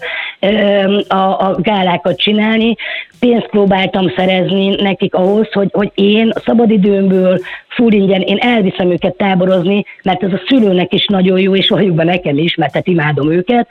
a, 1.08 1.14
a 1.14 1.56
gálákat 1.58 2.18
csinálni. 2.18 2.76
Pénzt 3.20 3.46
próbáltam 3.46 4.12
szerezni 4.16 4.74
nekik 4.74 5.14
ahhoz, 5.14 5.52
hogy, 5.52 5.68
hogy 5.72 5.90
én 5.94 6.30
a 6.34 6.40
szabadidőmből 6.40 7.40
full 7.74 7.92
ingyen, 7.92 8.20
én 8.20 8.38
elviszem 8.40 8.90
őket 8.90 9.16
táborozni, 9.16 9.84
mert 10.02 10.22
ez 10.22 10.32
a 10.32 10.40
szülőnek 10.46 10.92
is 10.92 11.06
nagyon 11.06 11.38
jó, 11.38 11.56
és 11.56 11.68
valójában 11.68 12.06
nekem 12.06 12.38
is, 12.38 12.54
mert 12.54 12.72
tehát 12.72 12.86
imádom 12.86 13.32
őket, 13.32 13.68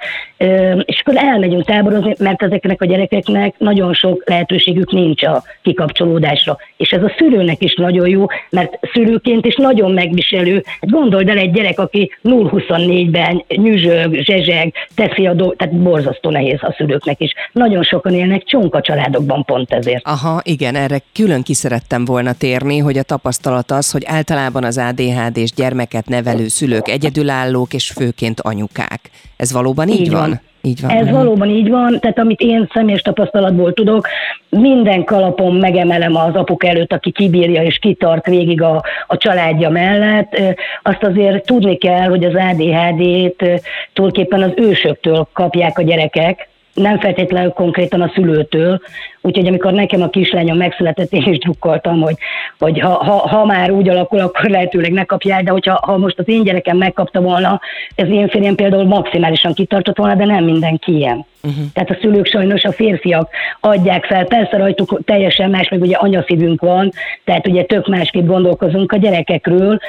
és 0.85 1.01
akkor 1.01 1.17
elmegyünk 1.17 1.65
táborozni, 1.65 2.15
mert 2.19 2.43
ezeknek 2.43 2.81
a 2.81 2.85
gyerekeknek 2.85 3.55
nagyon 3.57 3.93
sok 3.93 4.29
lehetőségük 4.29 4.91
nincs 4.91 5.23
a 5.23 5.43
kikapcsolódásra. 5.61 6.57
És 6.77 6.91
ez 6.91 7.03
a 7.03 7.13
szülőnek 7.17 7.63
is 7.63 7.75
nagyon 7.75 8.07
jó, 8.07 8.25
mert 8.49 8.79
szülőként 8.93 9.45
is 9.45 9.55
nagyon 9.55 9.91
megviselő. 9.91 10.63
Hát 10.65 10.89
gondold 10.89 11.29
el 11.29 11.37
egy 11.37 11.51
gyerek, 11.51 11.79
aki 11.79 12.11
0-24-ben 12.23 13.43
nyüzsög, 13.47 14.15
zsezseg, 14.23 14.73
teszi 14.95 15.27
a 15.27 15.33
dolgot, 15.33 15.57
tehát 15.57 15.75
borzasztó 15.75 16.29
nehéz 16.29 16.59
a 16.61 16.73
szülőknek 16.77 17.19
is. 17.19 17.33
Nagyon 17.51 17.83
sokan 17.83 18.13
élnek 18.13 18.43
csonka 18.43 18.81
családokban 18.81 19.45
pont 19.45 19.73
ezért. 19.73 20.07
Aha, 20.07 20.41
igen, 20.43 20.75
erre 20.75 20.97
külön 21.13 21.43
ki 21.43 21.53
szerettem 21.53 22.05
volna 22.05 22.33
térni, 22.33 22.77
hogy 22.77 22.97
a 22.97 23.03
tapasztalat 23.03 23.71
az, 23.71 23.90
hogy 23.91 24.03
általában 24.05 24.63
az 24.63 24.77
ADHD-s 24.77 25.53
gyermeket 25.53 26.07
nevelő 26.07 26.47
szülők 26.47 26.87
egyedülállók 26.87 27.73
és 27.73 27.89
főként 27.89 28.39
anyukák. 28.41 28.99
Ez 29.37 29.51
valóban 29.51 29.87
így, 29.87 29.99
így 29.99 30.11
van? 30.11 30.29
van? 30.29 30.41
Így 30.61 30.81
van. 30.81 30.91
Ez 30.91 31.01
uh-huh. 31.01 31.17
valóban 31.17 31.49
így 31.49 31.69
van, 31.69 31.99
tehát 31.99 32.19
amit 32.19 32.39
én 32.39 32.69
személyes 32.73 33.01
tapasztalatból 33.01 33.73
tudok, 33.73 34.07
minden 34.49 35.03
kalapon 35.03 35.55
megemelem 35.55 36.15
az 36.15 36.35
apuk 36.35 36.65
előtt, 36.65 36.93
aki 36.93 37.11
kibírja 37.11 37.63
és 37.63 37.77
kitart 37.79 38.25
végig 38.25 38.61
a, 38.61 38.83
a 39.07 39.17
családja 39.17 39.69
mellett. 39.69 40.41
Azt 40.81 41.03
azért 41.03 41.45
tudni 41.45 41.77
kell, 41.77 42.09
hogy 42.09 42.23
az 42.23 42.33
ADHD-t 42.33 43.61
tulajdonképpen 43.93 44.41
az 44.41 44.51
ősöktől 44.55 45.27
kapják 45.33 45.77
a 45.77 45.83
gyerekek, 45.83 46.49
nem 46.73 46.99
feltétlenül 46.99 47.51
konkrétan 47.51 48.01
a 48.01 48.11
szülőtől, 48.13 48.81
úgyhogy 49.21 49.47
amikor 49.47 49.73
nekem 49.73 50.01
a 50.01 50.09
kislányom 50.09 50.57
megszületett, 50.57 51.11
én 51.11 51.23
is 51.23 51.37
drukkoltam, 51.37 52.01
hogy, 52.01 52.15
hogy 52.59 52.79
ha, 52.79 52.89
ha, 52.89 53.27
ha 53.27 53.45
már 53.45 53.71
úgy 53.71 53.89
alakul, 53.89 54.19
akkor 54.19 54.49
lehetőleg 54.49 54.91
ne 54.91 55.03
kapjál, 55.03 55.43
de 55.43 55.51
hogyha 55.51 55.79
ha 55.81 55.97
most 55.97 56.19
az 56.19 56.27
én 56.27 56.43
gyerekem 56.43 56.77
megkapta 56.77 57.21
volna, 57.21 57.59
ez 57.95 58.09
én 58.09 58.27
férjem 58.27 58.55
például 58.55 58.83
maximálisan 58.83 59.53
kitartott 59.53 59.97
volna, 59.97 60.15
de 60.15 60.25
nem 60.25 60.43
mindenki 60.43 60.95
ilyen. 60.95 61.25
Uh-huh. 61.43 61.65
Tehát 61.73 61.89
a 61.89 61.97
szülők 62.01 62.25
sajnos 62.25 62.63
a 62.63 62.71
férfiak 62.71 63.29
adják 63.59 64.05
fel, 64.05 64.25
persze 64.25 64.57
rajtuk 64.57 64.99
teljesen 65.05 65.49
más, 65.49 65.69
meg 65.69 65.81
ugye 65.81 65.95
anyaszívünk 65.95 66.61
van, 66.61 66.91
tehát 67.23 67.47
ugye 67.47 67.63
tök 67.63 67.87
másképp 67.87 68.25
gondolkozunk 68.25 68.91
a 68.91 68.97
gyerekekről, 68.97 69.79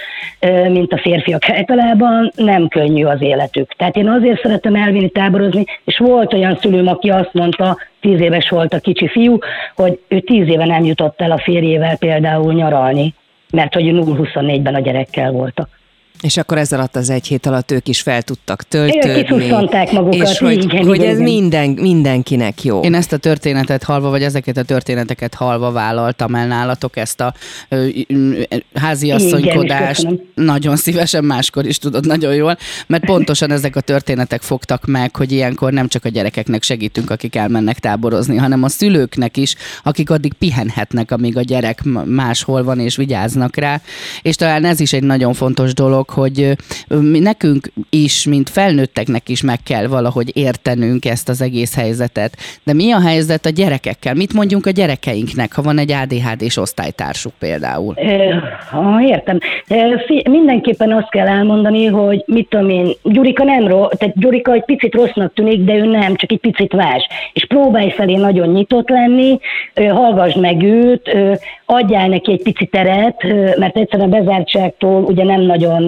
mint 0.68 0.92
a 0.92 0.98
férfiak 0.98 1.50
általában, 1.50 2.32
nem 2.36 2.68
könnyű 2.68 3.04
az 3.04 3.22
életük. 3.22 3.72
Tehát 3.72 3.96
én 3.96 4.08
azért 4.08 4.42
szeretem 4.42 4.74
elvinni 4.74 5.08
táborozni, 5.08 5.64
és 5.84 5.98
volt 5.98 6.32
olyan 6.32 6.58
szülőm, 6.60 6.86
aki 6.86 7.10
azt 7.10 7.32
mondta, 7.32 7.76
tíz 8.02 8.20
éves 8.20 8.48
volt 8.48 8.74
a 8.74 8.80
kicsi 8.80 9.08
fiú, 9.08 9.38
hogy 9.74 10.00
ő 10.08 10.20
tíz 10.20 10.48
éve 10.48 10.66
nem 10.66 10.84
jutott 10.84 11.20
el 11.20 11.30
a 11.30 11.38
férjével 11.38 11.96
például 11.96 12.52
nyaralni, 12.52 13.14
mert 13.52 13.74
hogy 13.74 13.84
0-24-ben 13.84 14.74
a 14.74 14.80
gyerekkel 14.80 15.30
voltak. 15.30 15.68
És 16.22 16.36
akkor 16.36 16.58
ez 16.58 16.72
alatt 16.72 16.96
az 16.96 17.10
egy 17.10 17.26
hét 17.26 17.46
alatt 17.46 17.70
ők 17.70 17.88
is 17.88 18.00
fel 18.00 18.22
tudtak 18.22 18.62
töltődni. 18.62 19.50
magukat. 19.92 20.14
És 20.14 20.38
hogy, 20.38 20.64
igen, 20.64 20.86
hogy 20.86 20.96
igen, 20.96 21.08
ez 21.08 21.18
igen. 21.18 21.32
Minden, 21.32 21.68
mindenkinek 21.68 22.64
jó. 22.64 22.80
Én 22.80 22.94
ezt 22.94 23.12
a 23.12 23.16
történetet 23.16 23.82
halva, 23.82 24.10
vagy 24.10 24.22
ezeket 24.22 24.56
a 24.56 24.62
történeteket 24.62 25.34
halva 25.34 25.70
vállaltam 25.70 26.34
el 26.34 26.46
nálatok, 26.46 26.96
ezt 26.96 27.20
a 27.20 27.34
ö, 27.68 27.88
háziasszonykodást. 28.74 30.02
Igen, 30.02 30.20
nagyon 30.34 30.76
szívesen 30.76 31.24
máskor 31.24 31.66
is 31.66 31.78
tudod 31.78 32.06
nagyon 32.06 32.34
jól, 32.34 32.56
mert 32.86 33.04
pontosan 33.04 33.50
ezek 33.50 33.76
a 33.76 33.80
történetek 33.80 34.42
fogtak 34.42 34.86
meg, 34.86 35.16
hogy 35.16 35.32
ilyenkor 35.32 35.72
nem 35.72 35.88
csak 35.88 36.04
a 36.04 36.08
gyerekeknek 36.08 36.62
segítünk, 36.62 37.10
akik 37.10 37.36
elmennek 37.36 37.78
táborozni, 37.78 38.36
hanem 38.36 38.62
a 38.62 38.68
szülőknek 38.68 39.36
is, 39.36 39.54
akik 39.82 40.10
addig 40.10 40.32
pihenhetnek, 40.32 41.10
amíg 41.10 41.36
a 41.36 41.42
gyerek 41.42 41.82
máshol 42.04 42.64
van 42.64 42.78
és 42.78 42.96
vigyáznak 42.96 43.56
rá. 43.56 43.80
És 44.22 44.36
talán 44.36 44.64
ez 44.64 44.80
is 44.80 44.92
egy 44.92 45.02
nagyon 45.02 45.34
fontos 45.34 45.74
dolog, 45.74 46.10
hogy 46.12 46.56
nekünk 47.20 47.72
is, 47.90 48.26
mint 48.26 48.50
felnőtteknek 48.50 49.28
is 49.28 49.42
meg 49.42 49.58
kell 49.64 49.86
valahogy 49.86 50.36
értenünk 50.36 51.04
ezt 51.04 51.28
az 51.28 51.42
egész 51.42 51.76
helyzetet. 51.76 52.36
De 52.64 52.72
mi 52.72 52.92
a 52.92 53.00
helyzet 53.00 53.46
a 53.46 53.50
gyerekekkel? 53.50 54.14
Mit 54.14 54.32
mondjunk 54.32 54.66
a 54.66 54.70
gyerekeinknek, 54.70 55.54
ha 55.54 55.62
van 55.62 55.78
egy 55.78 55.92
ADHD-s 55.92 56.56
osztálytársuk 56.56 57.32
például? 57.38 57.94
Értem. 59.06 59.38
Mindenképpen 60.30 60.92
azt 60.92 61.10
kell 61.10 61.26
elmondani, 61.26 61.86
hogy 61.86 62.22
mit 62.26 62.48
tudom 62.48 62.68
én, 62.68 62.92
Gyurika 63.02 63.44
nem 63.44 63.66
rossz, 63.66 63.90
tehát 63.98 64.18
Gyurika 64.18 64.52
egy 64.52 64.64
picit 64.64 64.94
rossznak 64.94 65.34
tűnik, 65.34 65.64
de 65.64 65.74
ő 65.74 65.86
nem, 65.86 66.14
csak 66.14 66.32
egy 66.32 66.40
picit 66.40 66.72
más. 66.72 67.06
És 67.32 67.46
próbálj 67.46 67.90
felé 67.90 68.14
nagyon 68.14 68.48
nyitott 68.48 68.88
lenni, 68.88 69.38
hallgass 69.74 70.34
meg 70.34 70.62
őt, 70.62 71.16
adjál 71.72 72.08
neki 72.08 72.32
egy 72.32 72.42
picit 72.42 72.70
teret, 72.70 73.22
mert 73.58 73.76
egyszerűen 73.76 74.12
a 74.12 74.18
bezártságtól 74.18 75.02
ugye 75.02 75.24
nem 75.24 75.40
nagyon 75.40 75.82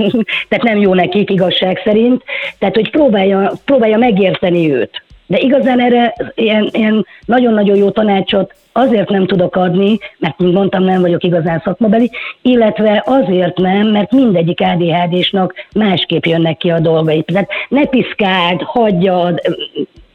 tehát 0.48 0.64
nem 0.64 0.78
jó 0.78 0.94
nekik 0.94 1.30
igazság 1.30 1.80
szerint, 1.84 2.22
tehát 2.58 2.74
hogy 2.74 2.90
próbálja, 2.90 3.52
próbálja 3.64 3.96
megérteni 3.96 4.72
őt. 4.72 5.02
De 5.26 5.38
igazán 5.38 5.80
erre 5.80 6.14
ilyen, 6.34 6.68
ilyen 6.72 7.06
nagyon-nagyon 7.24 7.76
jó 7.76 7.90
tanácsot 7.90 8.54
azért 8.72 9.08
nem 9.08 9.26
tudok 9.26 9.56
adni, 9.56 9.98
mert 10.18 10.38
mint 10.38 10.54
mondtam, 10.54 10.82
nem 10.82 11.00
vagyok 11.00 11.24
igazán 11.24 11.60
szakmabeli, 11.64 12.10
illetve 12.42 13.02
azért 13.06 13.56
nem, 13.56 13.86
mert 13.86 14.12
mindegyik 14.12 14.60
ADHD-snak 14.60 15.54
másképp 15.74 16.24
jönnek 16.24 16.56
ki 16.56 16.70
a 16.70 16.78
dolgai. 16.78 17.22
Tehát 17.22 17.48
ne 17.68 17.84
piszkáld, 17.86 18.62
hagyjad, 18.62 19.40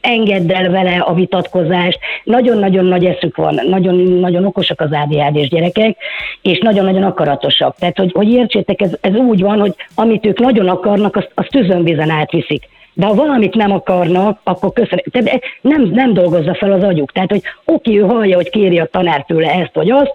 engedd 0.04 0.52
el 0.52 0.70
vele 0.70 0.96
a 0.96 1.14
vitatkozást. 1.14 1.98
Nagyon-nagyon 2.24 2.84
nagy 2.84 3.04
eszük 3.04 3.36
van, 3.36 3.60
nagyon-nagyon 3.68 4.44
okosak 4.44 4.80
az 4.80 4.90
ADHD-s 4.90 5.48
gyerekek, 5.48 5.96
és 6.42 6.58
nagyon-nagyon 6.58 7.02
akaratosak. 7.02 7.76
Tehát, 7.78 7.98
hogy, 7.98 8.12
hogy 8.12 8.32
értsétek, 8.32 8.80
ez, 8.80 8.90
ez 9.00 9.14
úgy 9.14 9.40
van, 9.40 9.60
hogy 9.60 9.74
amit 9.94 10.26
ők 10.26 10.38
nagyon 10.38 10.68
akarnak, 10.68 11.16
azt, 11.16 11.30
azt 11.34 11.48
tüzönvizen 11.48 12.10
átviszik. 12.10 12.68
De 12.92 13.06
ha 13.06 13.14
valamit 13.14 13.54
nem 13.54 13.72
akarnak, 13.72 14.40
akkor 14.42 14.72
köszönöm. 14.72 15.04
Tehát 15.10 15.40
nem, 15.60 15.82
nem 15.82 16.12
dolgozza 16.12 16.54
fel 16.54 16.72
az 16.72 16.82
agyuk. 16.82 17.12
Tehát, 17.12 17.30
hogy 17.30 17.42
oké, 17.64 17.98
ő 17.98 18.00
hallja, 18.00 18.36
hogy 18.36 18.50
kéri 18.50 18.78
a 18.78 18.84
tanár 18.86 19.24
tőle 19.24 19.50
ezt 19.50 19.74
vagy 19.74 19.90
azt, 19.90 20.12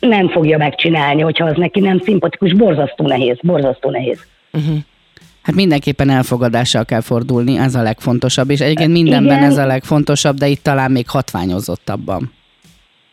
nem 0.00 0.28
fogja 0.28 0.58
megcsinálni, 0.58 1.20
hogyha 1.20 1.46
az 1.46 1.56
neki 1.56 1.80
nem 1.80 1.98
szimpatikus, 1.98 2.52
borzasztó 2.52 3.06
nehéz, 3.06 3.36
borzasztó 3.42 3.90
nehéz. 3.90 4.26
Uh-huh. 4.52 4.76
Hát 5.42 5.54
mindenképpen 5.54 6.10
elfogadással 6.10 6.84
kell 6.84 7.00
fordulni, 7.00 7.58
ez 7.58 7.74
a 7.74 7.82
legfontosabb, 7.82 8.50
és 8.50 8.60
egyébként 8.60 8.92
mindenben 8.92 9.36
igen. 9.36 9.50
ez 9.50 9.58
a 9.58 9.66
legfontosabb, 9.66 10.36
de 10.36 10.46
itt 10.46 10.62
talán 10.62 10.90
még 10.90 11.08
hatványozottabban. 11.08 12.32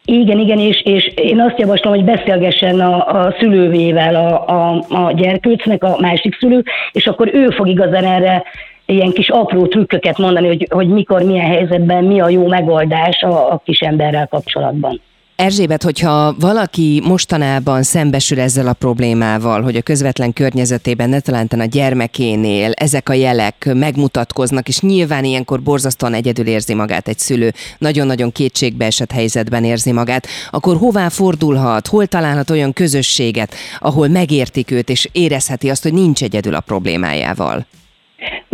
Igen, 0.06 0.39
igen, 0.39 0.60
és, 0.60 0.82
és 0.84 1.12
én 1.15 1.39
azt 1.39 1.60
javaslom, 1.60 1.94
hogy 1.94 2.04
beszélgessen 2.04 2.80
a, 2.80 3.24
a 3.26 3.36
szülővével 3.39 4.15
a, 4.15 4.48
a, 4.48 4.86
a 4.89 5.12
gyerkőcnek, 5.12 5.84
a 5.84 5.98
másik 6.00 6.38
szülő, 6.39 6.63
és 6.92 7.08
akkor 7.08 7.34
ő 7.34 7.50
fog 7.50 7.68
igazán 7.68 8.04
erre 8.04 8.44
ilyen 8.86 9.12
kis 9.12 9.30
apró 9.30 9.68
trükköket 9.68 10.18
mondani, 10.18 10.48
hogy, 10.48 10.68
hogy 10.70 10.88
mikor, 10.88 11.24
milyen 11.24 11.46
helyzetben 11.46 12.04
mi 12.04 12.20
a 12.20 12.30
jó 12.30 12.48
megoldás 12.48 13.22
a, 13.22 13.52
a 13.52 13.62
kis 13.65 13.80
emberrel 13.80 14.28
kapcsolatban. 14.28 15.02
Erzsébet, 15.39 15.84
hogyha 15.84 16.36
valaki 16.39 17.02
mostanában 17.06 17.84
szembesül 17.84 18.39
ezzel 18.39 18.67
a 18.67 18.73
problémával, 18.73 19.62
hogy 19.62 19.75
a 19.75 19.82
közvetlen 19.82 20.34
környezetében, 20.34 21.10
ne 21.10 21.43
a 21.49 21.65
gyermekénél 21.65 22.71
ezek 22.71 23.10
a 23.10 23.13
jelek 23.13 23.69
megmutatkoznak, 23.73 24.67
és 24.67 24.80
nyilván 24.80 25.23
ilyenkor 25.23 25.62
borzasztóan 25.62 26.13
egyedül 26.13 26.47
érzi 26.47 26.73
magát 26.73 27.08
egy 27.08 27.19
szülő, 27.19 27.54
nagyon-nagyon 27.78 28.32
kétségbeesett 28.32 29.12
helyzetben 29.12 29.63
érzi 29.63 29.91
magát, 29.91 30.28
akkor 30.49 30.78
hová 30.78 31.10
fordulhat, 31.10 31.88
hol 31.88 32.08
találhat 32.08 32.49
olyan 32.49 32.73
közösséget, 32.73 33.56
ahol 33.80 34.08
megértik 34.08 34.71
őt, 34.71 34.89
és 34.89 35.10
érezheti 35.12 35.69
azt, 35.69 35.84
hogy 35.84 35.93
nincs 35.93 36.23
egyedül 36.23 36.56
a 36.56 36.60
problémájával? 36.60 37.65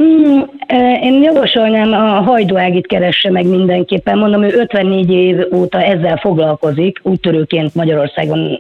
Mm, 0.06 0.42
én 1.02 1.24
javasolnám 1.24 1.92
a 1.94 2.22
Hajdó 2.22 2.58
Ágit 2.58 2.88
keresse 2.88 3.32
meg 3.32 3.46
mindenképpen. 3.46 4.18
Mondom, 4.18 4.44
ő 4.44 4.54
54 4.58 5.12
év 5.12 5.38
óta 5.54 5.82
ezzel 5.82 6.18
foglalkozik, 6.18 7.00
úttörőként 7.04 7.76
Magyarországon 7.76 8.60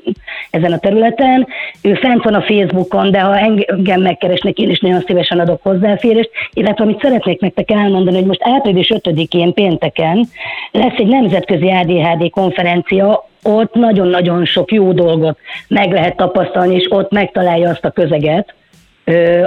ezen 0.49 0.71
a 0.71 0.77
területen. 0.77 1.47
Ő 1.81 1.93
fent 1.93 2.23
van 2.23 2.34
a 2.34 2.41
Facebookon, 2.41 3.12
de 3.12 3.19
ha 3.19 3.38
engem 3.38 4.01
megkeresnek, 4.01 4.58
én 4.58 4.69
is 4.69 4.79
nagyon 4.79 5.03
szívesen 5.08 5.39
adok 5.39 5.63
hozzáférést. 5.63 6.29
Illetve 6.53 6.84
amit 6.84 7.01
szeretnék 7.01 7.39
nektek 7.39 7.71
elmondani, 7.71 8.17
hogy 8.17 8.25
most 8.25 8.43
április 8.43 8.91
5-én 8.93 9.53
pénteken 9.53 10.27
lesz 10.71 10.97
egy 10.97 11.08
nemzetközi 11.08 11.69
ADHD 11.69 12.29
konferencia, 12.29 13.27
ott 13.43 13.73
nagyon-nagyon 13.73 14.45
sok 14.45 14.71
jó 14.71 14.91
dolgot 14.91 15.38
meg 15.67 15.91
lehet 15.91 16.15
tapasztalni, 16.15 16.75
és 16.75 16.88
ott 16.89 17.12
megtalálja 17.12 17.69
azt 17.69 17.86
a 17.86 17.91
közeget, 17.91 18.53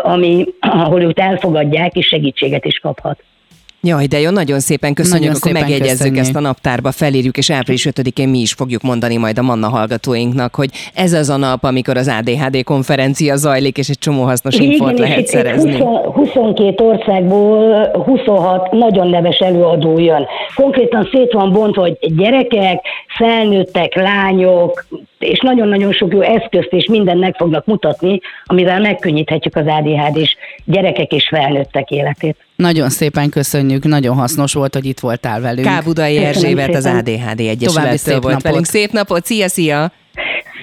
ami, 0.02 0.44
ahol 0.60 1.02
őt 1.02 1.18
elfogadják, 1.18 1.96
és 1.96 2.06
segítséget 2.06 2.64
is 2.64 2.78
kaphat. 2.78 3.18
Jaj, 3.82 4.06
de 4.06 4.20
jó, 4.20 4.30
nagyon 4.30 4.60
szépen 4.60 4.94
köszönjük, 4.94 5.20
nagyon 5.20 5.36
akkor 5.36 5.50
szépen 5.50 5.62
megjegyezzük 5.62 5.98
köszönjük. 5.98 6.24
ezt 6.24 6.36
a 6.36 6.40
naptárba, 6.40 6.92
felírjuk, 6.92 7.36
és 7.36 7.50
április 7.50 7.88
5-én 7.90 8.28
mi 8.28 8.38
is 8.38 8.52
fogjuk 8.52 8.82
mondani 8.82 9.16
majd 9.16 9.38
a 9.38 9.42
Manna 9.42 9.68
hallgatóinknak, 9.68 10.54
hogy 10.54 10.70
ez 10.94 11.12
az 11.12 11.28
a 11.28 11.36
nap, 11.36 11.64
amikor 11.64 11.96
az 11.96 12.08
ADHD 12.08 12.64
konferencia 12.64 13.36
zajlik, 13.36 13.78
és 13.78 13.88
egy 13.88 13.98
csomó 13.98 14.22
hasznos 14.22 14.54
Igen, 14.54 14.70
infót 14.70 14.98
lehet 14.98 15.26
szerezni. 15.26 15.78
20, 15.78 15.88
22 16.14 16.84
országból 16.84 17.90
26 18.04 18.70
nagyon 18.70 19.08
neves 19.08 19.38
előadó 19.38 19.98
jön. 19.98 20.26
Konkrétan 20.54 21.08
szét 21.12 21.32
van 21.32 21.52
bontva, 21.52 21.80
hogy 21.80 21.96
gyerekek, 22.00 22.80
felnőttek, 23.16 23.94
lányok, 23.94 24.86
és 25.18 25.40
nagyon-nagyon 25.40 25.92
sok 25.92 26.12
jó 26.12 26.20
eszközt 26.20 26.72
és 26.72 26.86
mindent 26.86 27.20
meg 27.20 27.34
fognak 27.36 27.66
mutatni, 27.66 28.20
amivel 28.44 28.80
megkönnyíthetjük 28.80 29.56
az 29.56 29.64
ADHD-s 29.66 30.36
gyerekek 30.64 31.12
és 31.12 31.28
felnőttek 31.28 31.90
életét. 31.90 32.36
Nagyon 32.56 32.88
szépen 32.90 33.28
köszönjük, 33.30 33.84
nagyon 33.84 34.16
hasznos 34.16 34.52
volt, 34.52 34.74
hogy 34.74 34.84
itt 34.84 35.00
voltál 35.00 35.40
velünk. 35.40 35.66
Kábudai 35.66 36.16
Erzsébet 36.16 36.74
az. 36.74 36.86
ADHD 36.86 37.40
Egyesülettől 37.40 37.96
szép 37.96 38.22
volt 38.22 38.24
napot. 38.24 38.42
velünk. 38.42 38.64
Szép 38.64 38.90
napot, 38.90 39.24
szia, 39.24 39.48
szia! 39.48 39.92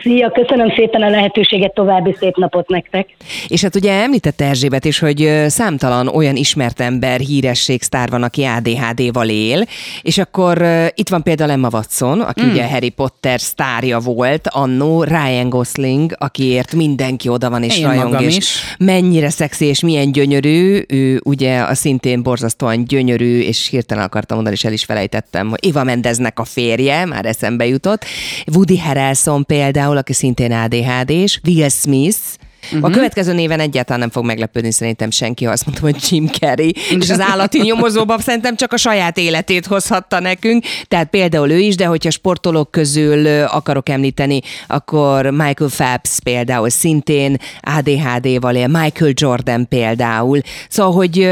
Szia, 0.05 0.31
köszönöm 0.31 0.73
szépen 0.75 1.01
a 1.01 1.09
lehetőséget, 1.09 1.73
további 1.73 2.15
szép 2.19 2.35
napot 2.35 2.69
nektek! 2.69 3.07
És 3.47 3.61
hát 3.61 3.75
ugye 3.75 3.91
említette 3.91 4.45
Erzsébet 4.45 4.85
is, 4.85 4.99
hogy 4.99 5.43
számtalan 5.47 6.07
olyan 6.07 6.35
ismert 6.35 6.79
ember, 6.79 7.19
híresség, 7.19 7.81
sztár 7.81 8.09
van, 8.09 8.23
aki 8.23 8.43
ADHD-val 8.43 9.29
él, 9.29 9.65
és 10.01 10.17
akkor 10.17 10.65
itt 10.95 11.09
van 11.09 11.23
például 11.23 11.51
Emma 11.51 11.69
Watson, 11.71 12.21
aki 12.21 12.45
mm. 12.45 12.49
ugye 12.49 12.67
Harry 12.67 12.89
Potter 12.89 13.39
sztárja 13.39 13.99
volt, 13.99 14.47
annó 14.51 15.03
Ryan 15.03 15.49
Gosling, 15.49 16.15
akiért 16.17 16.73
mindenki 16.73 17.29
oda 17.29 17.49
van 17.49 17.63
és 17.63 17.77
Én 17.77 17.85
rajong, 17.85 18.03
magam 18.03 18.27
és 18.27 18.37
is. 18.37 18.75
mennyire 18.79 19.29
szexi 19.29 19.65
és 19.65 19.81
milyen 19.81 20.11
gyönyörű, 20.11 20.81
ő 20.87 21.21
ugye 21.23 21.59
a 21.59 21.75
szintén 21.75 22.23
borzasztóan 22.23 22.83
gyönyörű, 22.83 23.39
és 23.39 23.67
hirtelen 23.69 24.03
akartam 24.03 24.35
mondani, 24.35 24.55
és 24.55 24.65
el 24.65 24.73
is 24.73 24.83
felejtettem, 24.83 25.49
hogy 25.49 25.69
Eva 25.69 25.83
Mendeznek 25.83 26.39
a 26.39 26.43
férje, 26.43 27.05
már 27.05 27.25
eszembe 27.25 27.65
jutott, 27.65 28.05
Woody 28.53 28.79
Harrelson 28.79 29.45
például, 29.45 29.94
aki 29.97 30.13
szintén 30.13 30.51
ADHD-s, 30.51 31.39
Will 31.43 31.69
Smith, 31.69 32.17
Uh-huh. 32.71 32.89
A 32.89 32.89
következő 32.89 33.33
néven 33.33 33.59
egyáltalán 33.59 33.99
nem 33.99 34.09
fog 34.09 34.25
meglepődni 34.25 34.71
szerintem 34.71 35.11
senki, 35.11 35.45
ha 35.45 35.51
azt 35.51 35.65
mondtam, 35.65 35.89
hogy 35.91 36.07
Jim 36.09 36.27
Carrey, 36.27 36.75
és 36.99 37.09
az 37.09 37.19
állati 37.19 37.61
nyomozóban 37.61 38.19
szerintem 38.19 38.55
csak 38.55 38.73
a 38.73 38.77
saját 38.77 39.17
életét 39.17 39.65
hozhatta 39.65 40.19
nekünk, 40.19 40.65
tehát 40.87 41.09
például 41.09 41.49
ő 41.49 41.57
is, 41.59 41.75
de 41.75 41.85
hogyha 41.85 42.09
sportolók 42.09 42.71
közül 42.71 43.43
akarok 43.43 43.89
említeni, 43.89 44.41
akkor 44.67 45.25
Michael 45.25 45.69
Phelps 45.69 46.19
például 46.23 46.69
szintén 46.69 47.37
ADHD-val 47.61 48.55
él, 48.55 48.67
Michael 48.67 49.11
Jordan 49.13 49.67
például, 49.67 50.39
szóval, 50.69 50.93
hogy 50.93 51.29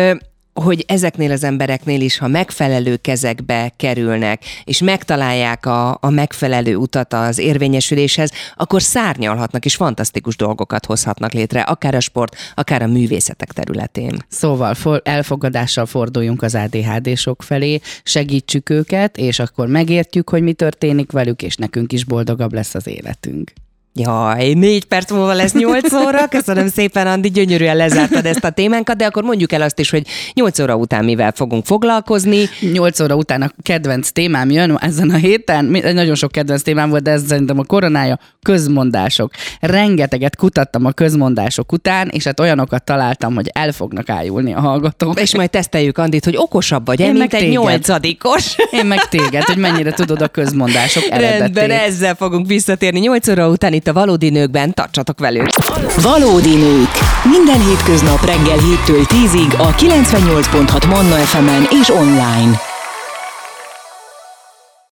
hogy 0.54 0.84
ezeknél 0.88 1.32
az 1.32 1.44
embereknél 1.44 2.02
is, 2.02 2.18
ha 2.18 2.28
megfelelő 2.28 2.96
kezekbe 2.96 3.74
kerülnek, 3.78 4.44
és 4.64 4.82
megtalálják 4.82 5.66
a, 5.66 5.98
a 6.02 6.10
megfelelő 6.10 6.76
utat 6.76 7.14
az 7.14 7.38
érvényesüléshez, 7.38 8.32
akkor 8.56 8.82
szárnyalhatnak 8.82 9.66
és 9.66 9.76
fantasztikus 9.76 10.36
dolgokat 10.36 10.86
hozhatnak 10.86 11.32
létre, 11.32 11.62
akár 11.62 11.96
a 11.96 12.00
sport, 12.00 12.36
akár 12.56 12.82
a 12.82 12.88
művészetek 12.88 13.52
területén. 13.52 14.18
Szóval 14.28 14.74
for, 14.74 15.02
elfogadással 15.04 15.86
forduljunk 15.86 16.42
az 16.42 16.56
ADHD-sok 16.56 17.44
felé, 17.44 17.80
segítsük 18.04 18.70
őket, 18.70 19.18
és 19.18 19.40
akkor 19.40 19.68
megértjük, 19.68 20.30
hogy 20.30 20.42
mi 20.42 20.54
történik 20.54 21.12
velük, 21.12 21.42
és 21.42 21.56
nekünk 21.56 21.94
is 21.94 22.06
boldogabb 22.06 22.54
lesz 22.54 22.76
az 22.76 22.88
életünk. 22.88 23.52
Jaj, 23.96 24.54
négy 24.54 24.86
perc 24.86 25.12
múlva 25.12 25.34
lesz 25.34 25.54
nyolc 25.54 25.94
óra. 25.94 26.28
Köszönöm 26.28 26.68
szépen, 26.68 27.08
Andi, 27.08 27.30
gyönyörűen 27.30 27.76
lezártad 27.76 28.26
ezt 28.26 28.44
a 28.44 28.50
témánkat, 28.50 28.98
de 28.98 29.06
akkor 29.06 29.24
mondjuk 29.24 29.52
el 29.52 29.62
azt 29.62 29.80
is, 29.80 29.90
hogy 29.90 30.08
nyolc 30.34 30.60
óra 30.60 30.76
után 30.76 31.04
mivel 31.06 31.32
fogunk 31.36 31.66
foglalkozni. 31.66 32.50
8 32.74 33.00
óra 33.00 33.16
után 33.16 33.42
a 33.42 33.52
kedvenc 33.64 34.10
témám 34.10 34.52
jön 34.52 34.78
ezen 34.82 35.10
a 35.10 35.16
héten. 35.16 35.66
Nagyon 35.94 36.16
sok 36.16 36.32
kedvenc 36.32 36.62
témám 36.62 36.90
volt, 36.90 37.04
de 37.04 37.12
ez 37.12 37.24
szerintem 37.28 37.60
a 37.60 37.64
koronája 37.64 38.20
közmondások. 38.42 39.32
Rengeteget 39.60 40.36
kutattam 40.36 40.86
a 40.86 40.92
közmondások 40.92 41.72
után, 41.72 42.08
és 42.12 42.24
hát 42.24 42.40
olyanokat 42.40 42.84
találtam, 42.84 43.36
hogy 43.36 43.50
el 43.54 43.72
fognak 43.72 44.10
ájulni 44.10 44.54
a 44.54 44.60
hallgatók. 44.60 45.20
És 45.20 45.36
majd 45.36 45.50
teszteljük 45.50 45.98
Andit, 45.98 46.26
hogy 46.26 46.38
okosabb 46.38 46.86
vagy, 46.86 47.00
Én 47.00 47.06
mint 47.06 47.18
meg 47.18 47.34
egy 47.34 47.40
téged. 47.40 47.54
nyolcadikos. 47.54 48.56
Én 48.72 48.86
meg 48.86 49.08
téged, 49.08 49.44
hogy 49.44 49.58
mennyire 49.58 49.92
tudod 49.92 50.22
a 50.22 50.28
közmondások 50.28 51.04
eredetét. 51.10 51.40
Rendben, 51.40 51.72
ezzel 51.72 52.16
fogunk 52.16 52.48
visszatérni. 52.48 53.00
8 53.00 53.28
óra 53.28 53.50
után 53.50 53.74
itt 53.84 53.90
a 53.90 53.94
Valódi 53.94 54.30
Nőkben. 54.30 54.74
Tartsatok 54.74 55.20
velünk! 55.20 55.48
Valódi 56.02 56.56
nők. 56.56 56.90
Minden 57.24 57.62
hétköznap 57.68 58.26
reggel 58.26 58.58
7-től 58.58 59.06
10-ig 59.08 59.58
a 59.58 59.76
98.6 59.76 60.88
Manna 60.88 61.16
FM-en 61.16 61.68
és 61.82 61.90
online. 61.90 62.73